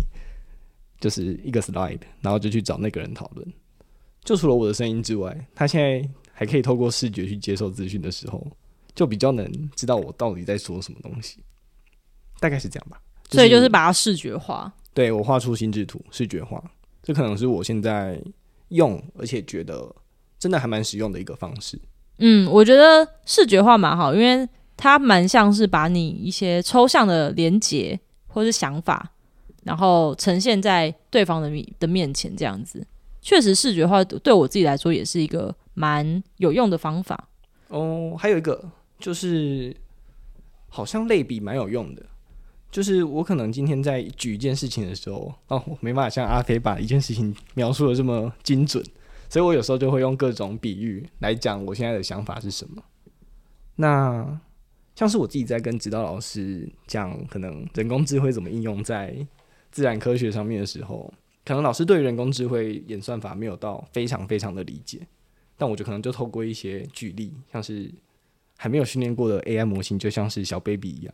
[0.99, 3.47] 就是一个 slide，然后就去找那个人讨论。
[4.23, 6.07] 就除了我的声音之外，他现在。
[6.33, 8.43] 还可以透过视觉去接受资讯的时候，
[8.95, 11.37] 就比较能知道我到底在说什么东西，
[12.39, 12.99] 大概是这样吧。
[13.29, 16.59] 所以就是把它视觉化，对我画出心智图，视觉化，
[17.03, 18.21] 这可能是我现在
[18.69, 19.93] 用而且觉得
[20.39, 21.79] 真的还蛮实用的一个方式。
[22.19, 24.47] 嗯，我觉得视觉化蛮好，因为
[24.77, 29.11] 它蛮像是把你一些抽象的连结或是想法，
[29.63, 32.85] 然后呈现在对方的面的面前，这样子
[33.21, 35.55] 确实视觉化对我自己来说也是一个。
[35.73, 37.29] 蛮有用的方法
[37.69, 39.73] 哦，还有一个就是，
[40.67, 42.05] 好像类比蛮有用的。
[42.71, 48.81] 就是我可能今天在举一件事情的时候，哦，我没办法像阿飞把一件事情描述的这么精准，
[49.27, 52.81] 所以我有时候就会用各种比喻来讲我现在的想法是什么。
[53.75, 54.39] 那
[54.95, 59.15] 像是我自己在跟指导老师讲，可能人工智慧怎么应用在
[59.69, 61.13] 自然科学上面的时候，
[61.43, 65.05] 可能老师对人工智慧演算法没有到非常非常的理解。
[65.57, 67.91] 但我觉得可能就透过一些举例，像是
[68.57, 71.13] 还没有训练过的 AI 模型，就像是小 baby 一样。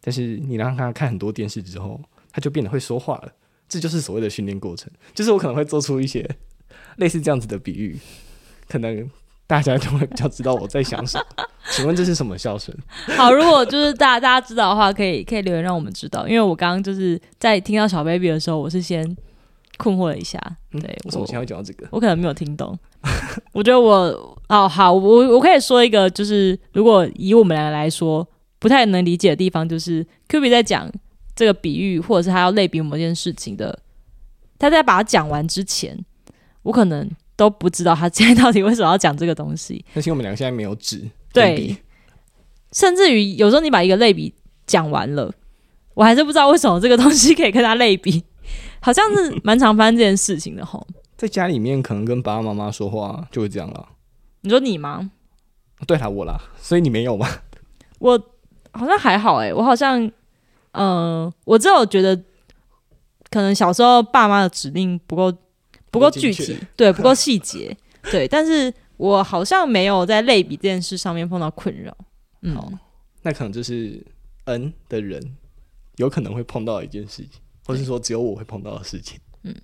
[0.00, 2.00] 但是你让他看很多电视之后，
[2.32, 3.32] 他就变得会说话了。
[3.68, 6.26] 这就是所谓的训练过程，就是我可能会做出一些
[6.96, 7.98] 类似这样子的比喻，
[8.66, 9.10] 可能
[9.46, 11.24] 大家就会比较知道我在想什么。
[11.70, 12.74] 请问这是什么笑声？
[13.16, 19.14] 好，如果就是大家大家知道的话，可以可以留言让我们知道，因为我刚刚就是在听到小 baby 的时候，我是先
[19.76, 20.40] 困惑了一下，
[20.72, 21.86] 对，为什么现在会讲到这个？
[21.90, 22.78] 我可能没有听懂。
[23.52, 28.26] 我觉得我哦好，我我可以说一个，就是如果以我们两个来说
[28.58, 30.90] 不太能理解的地方，就是 Q B 在讲。
[31.36, 33.78] 这个比喻，或者是他要类比某件事情的，
[34.58, 35.96] 他在把它讲完之前，
[36.64, 39.84] 我可能都不知道他今天到底为什么要讲这个东西。
[39.94, 41.76] 那其我们两个现在没有纸，对，
[42.72, 44.34] 甚至于有时候你把一个类比
[44.66, 45.32] 讲完了，
[45.94, 48.24] 我还是不知道为什么这个东西可以跟他类比，
[48.82, 50.84] 好像是蛮常发生这件事情的吼。
[51.16, 53.90] 在家里面，可能跟爸爸妈妈说话就会这样了。
[54.40, 55.12] 你说你吗？
[55.86, 57.28] 对啦，我啦，所以你没有吗？
[58.00, 58.20] 我
[58.72, 60.10] 好像还好哎，我好像。
[60.72, 62.14] 嗯，我只有觉得，
[63.30, 65.32] 可能小时候爸妈的指令不够
[65.90, 67.76] 不够具体，对，不够细节，
[68.12, 68.28] 对。
[68.28, 71.96] 但是我好像没有在类比这件事上面碰到困扰。
[72.42, 72.78] 嗯，
[73.22, 74.00] 那可能就是
[74.44, 75.36] N 的人
[75.96, 79.18] 有可能会碰到一件事情，或是说只有我会碰到的事情。
[79.42, 79.54] 嗯，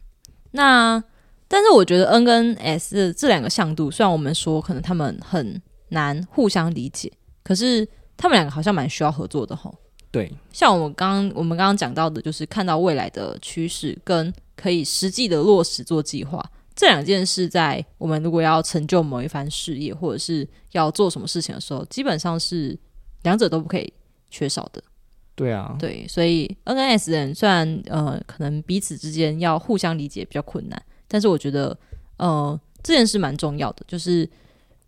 [0.52, 1.00] 那
[1.46, 7.12] 但是我觉得 N 跟 S 这两个向度，虽然我们说可能他们很难互相理解，
[7.44, 7.86] 可是
[8.16, 9.74] 他们两个好像蛮需要合作的，吼。
[10.10, 16.40] 对，像我们刚我们刚刚讲到的，就是看到未来的趋势跟可以实际的落实做计划
[16.76, 22.78] 这两件事，在我们如果要成就某一番事业，或者是要做什么事情的时候，基本上是
[23.22, 23.92] 两者都不可以
[24.30, 24.80] 缺少的。
[25.34, 31.76] 对啊，对，所以 N N S 人虽然呃可能彼此之间要互相理解比较困难，但是我觉得
[32.18, 34.30] 呃这件事蛮重要的，就是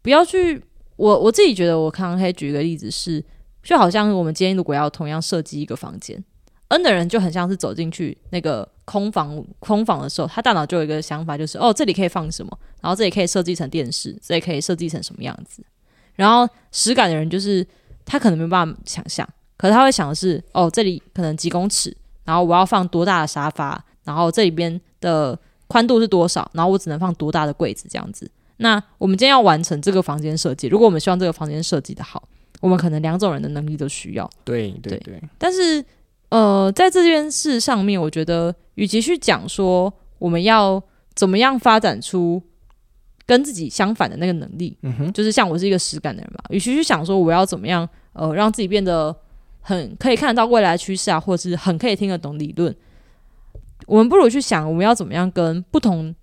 [0.02, 0.62] 不要去
[0.96, 3.24] 我我自己觉得，我刚刚可以举一个例子是。
[3.62, 6.22] 就好像我们今天如果要同样设计一个房间
[6.68, 15.64] ，N 的人就很像是走进去那个空房空房的时候，他大脑就有一个想法，就是哦，这里可以放什么，然后这里可以设计成电视，这里可以设计成什么样子。
[16.14, 17.66] 然后实感的人就是
[18.04, 21.92] 他可能没办法想象，可是他会想的是哦，这里可能几公尺，
[22.24, 25.36] 然后我要放多大的沙发，然后这里边的
[25.66, 28.30] 宽度是多少，然后我只能放多大的柜子这样子。
[28.58, 32.28] 那我们今天要完成这个房间设计，如果我们希望这个房间设计的好。
[32.62, 35.22] 我们可能两种人的能力都需要，对对对。
[35.36, 35.84] 但是，
[36.30, 40.82] 呃，在这件事上面，我觉得，与其去讲说我们要
[41.14, 42.42] 怎么样发展出
[43.26, 49.14] 跟自己相反的那个能力，嗯哼，就是像我是一个实感的人嘛，与其去想说我要怎么样，呃，让自己变得
[49.60, 52.74] 很可以看得到未来趋势啊，或者是很可以听得懂理论，
[53.86, 56.14] 我们不如去想我们要怎么样跟不同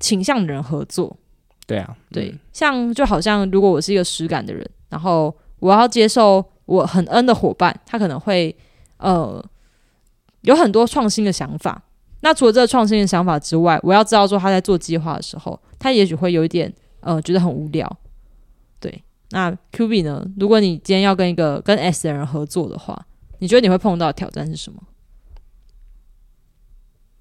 [0.00, 1.18] 倾向的人合作。
[1.66, 4.68] 对啊，对，像就好像如果我是一个实感的人。
[4.90, 8.54] 然后我要接受我很恩的伙伴，他可能会
[8.98, 9.44] 呃
[10.42, 11.82] 有很多创新的想法。
[12.20, 17.98] 那除了这个创新的想法之外，我要知道说他在做计划的时候，他也许会有一点呃觉得很无聊。
[18.78, 20.24] 对，那 Q B 呢？
[20.38, 23.06] 如果你今天要跟一个跟 S 的人合作的话，
[23.40, 24.80] 你觉得你会碰到挑战是什么？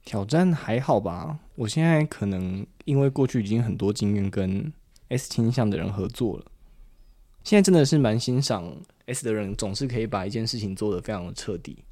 [0.05, 4.71] 挑战还好吧，我现在可能因为过去已经很多经验跟
[5.09, 6.45] S 倾向的人合作了。
[7.43, 8.73] 现在真的是蛮欣赏
[9.05, 11.83] S 的人，总是可以把一件事情做得非常的彻底。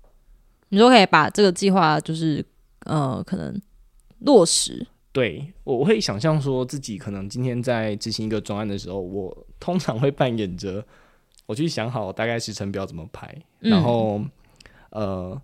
[0.70, 2.44] 你说可以把这个计划，就是
[2.86, 3.62] 呃，可能
[4.20, 4.88] 落实。
[5.12, 10.84] 对我，我会想象说自己可能今天在执行一个专案的时候，我通常会扮演着
[11.46, 14.24] 我去想好大概时程表怎么排，然后
[14.92, 15.40] 呃，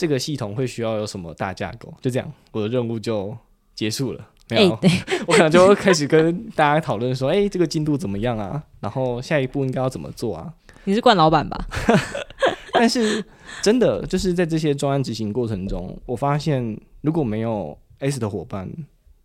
[0.00, 3.36] 这个系统会需要有什么大架构，就这样，我的任务就
[3.74, 4.26] 结束了。
[4.48, 4.70] 没有，
[5.28, 8.64] 我可能就会开始跟大家讨论说：“哎，这个进度怎么样啊？
[8.80, 10.50] 然后下一步应该要怎么做啊？”
[10.84, 11.66] 你是惯老板吧？
[12.72, 13.22] 但是
[13.60, 18.66] 真的就是在这些专案执行过程中，我发现如果没有 S 的伙伴，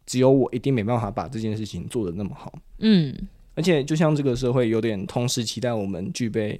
[0.05, 2.51] 只有我一定没办法把这件事情做得那么好。
[2.79, 3.15] 嗯，
[3.55, 6.59] 而且就像这个社会有点同时期待我们具备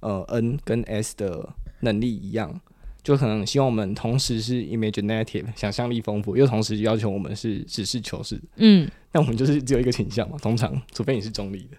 [0.00, 1.48] 呃 N 跟 S 的
[1.78, 2.60] 能力一样。
[3.02, 8.40] 就可能希望我们同时是 imaginative 想象力丰富，又同时要求我们是实事求是。
[8.56, 11.76] 嗯，那我们就是只有一个倾向嘛，通常除非你是中立的，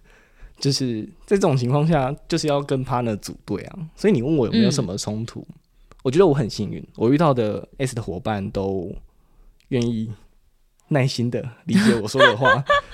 [0.59, 3.79] 就是在这种情况下，就是要跟 partner 组队啊。
[3.95, 5.47] 所以你问我有没有什么冲突，
[6.03, 8.93] 我觉得我很幸运，我遇到的 S 的伙伴都
[9.69, 10.11] 愿意
[10.89, 12.63] 耐心的理解我说的话。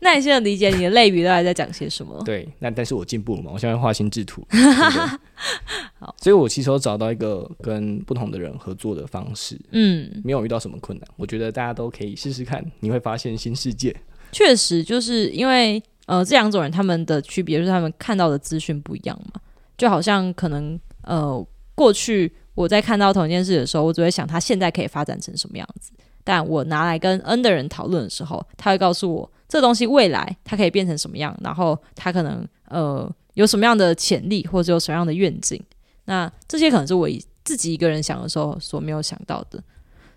[0.00, 2.22] 耐心的理解你的类比到底在讲些什么？
[2.24, 3.50] 对，那但是我进步了嘛？
[3.52, 4.46] 我现在画心制图，
[5.98, 11.08] 好，所以我其实有找到一个跟不同的人合作的方式，嗯，没有遇到什么困难。
[11.16, 13.94] 我觉得大家都可以试试看，你会发现新世界。
[14.32, 19.40] 确实，就是因为呃，这两种人他们的区别就是他们看到的资讯不一样嘛，
[19.76, 25.92] 就好像可能呃，过去我在看到同一件事的时候，我只会想他现在可以发展成什么样子。
[26.22, 35.60] 但我拿来跟 N 的人讨论的时候，他会告诉我这东西未来它可以变成什么样，然后它可能呃有什么样的潜力，或者有什么样的愿景。
[36.04, 37.08] 那这些可能是我
[37.44, 39.62] 自己一个人想的时候所没有想到的。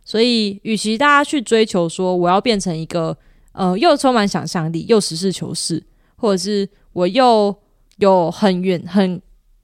[0.06, 3.18] 所以，与其大家去追求说我要变成一个
[3.54, 5.82] 呃又充满想象力又实事求是，
[6.16, 7.56] 或者是我又
[7.98, 9.20] 有很远很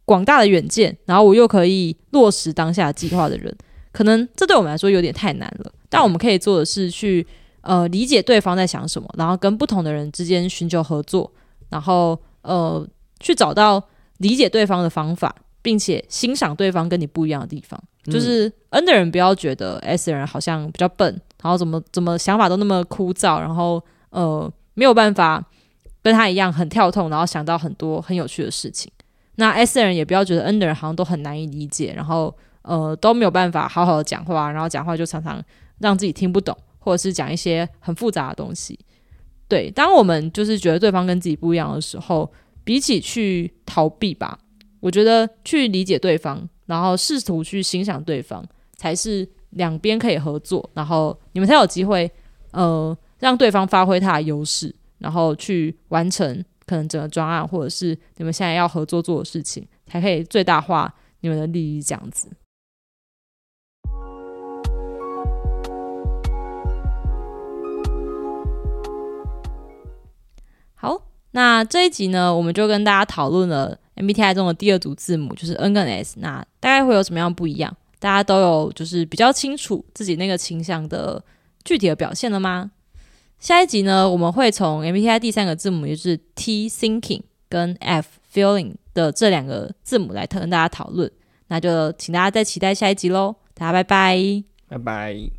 [0.05, 3.55] 广大的远见，然后我又可以落实当下计划的人，
[3.91, 5.71] 可能这对我们来说有点太难了。
[5.89, 7.25] 但我们可以做的是去
[7.69, 11.31] 呃理解对方在想什么，然后跟不同的人之间寻求合作，
[11.69, 12.83] 然后呃
[13.19, 13.83] 去找到
[14.17, 17.79] 理解对方的方法，并且欣赏对方跟你不一样的地方。
[18.05, 21.13] 就是 N 的人不要觉得 S 的人好像比较笨，
[21.43, 25.43] 然后怎么怎么想法都那么枯燥，然后呃没有办法
[26.01, 28.91] 跟他一样很跳痛，然后想到很多很有趣的事情。
[29.35, 35.39] 那 S 的人也不要觉得 N 的人好像都很难以理解，然后呃都没有办法好好的讲话，然后讲话就常常。
[35.81, 38.79] 让自己听不懂，或者是讲一些很复杂的东西。
[39.47, 42.31] 对，当我们就是觉得对方跟自己不一样的时候，
[42.63, 44.39] 比起去逃避吧，
[44.79, 52.09] 我觉得去理解对方，然后试图去欣赏对方，才是两边可以合作，然后你们才有机会，
[52.51, 62.29] 呃，让对方发挥他的优势，然后去完成可能整个专案，或者是你们现在要合作做的事情，才可以最大化你们的利益，这样子。
[71.31, 76.15] 那这一集呢，我们就跟大家讨论了 MBTI 中的第二组字母，就是 N 跟 S。
[76.19, 77.75] 那大概会有什么样不一样？
[77.99, 81.23] 大家都有就是比较清楚自己那个倾向的
[81.63, 82.71] 具体的表现了吗？
[83.39, 91.09] 下一集呢，我们会从 MBTI 第三个字母，也就是 T Thinking 跟 F Feeling 的这两个字母来跟大家讨论。
[91.47, 93.35] 那就请大家再期待下一集喽！
[93.53, 95.38] 大家拜拜，拜拜。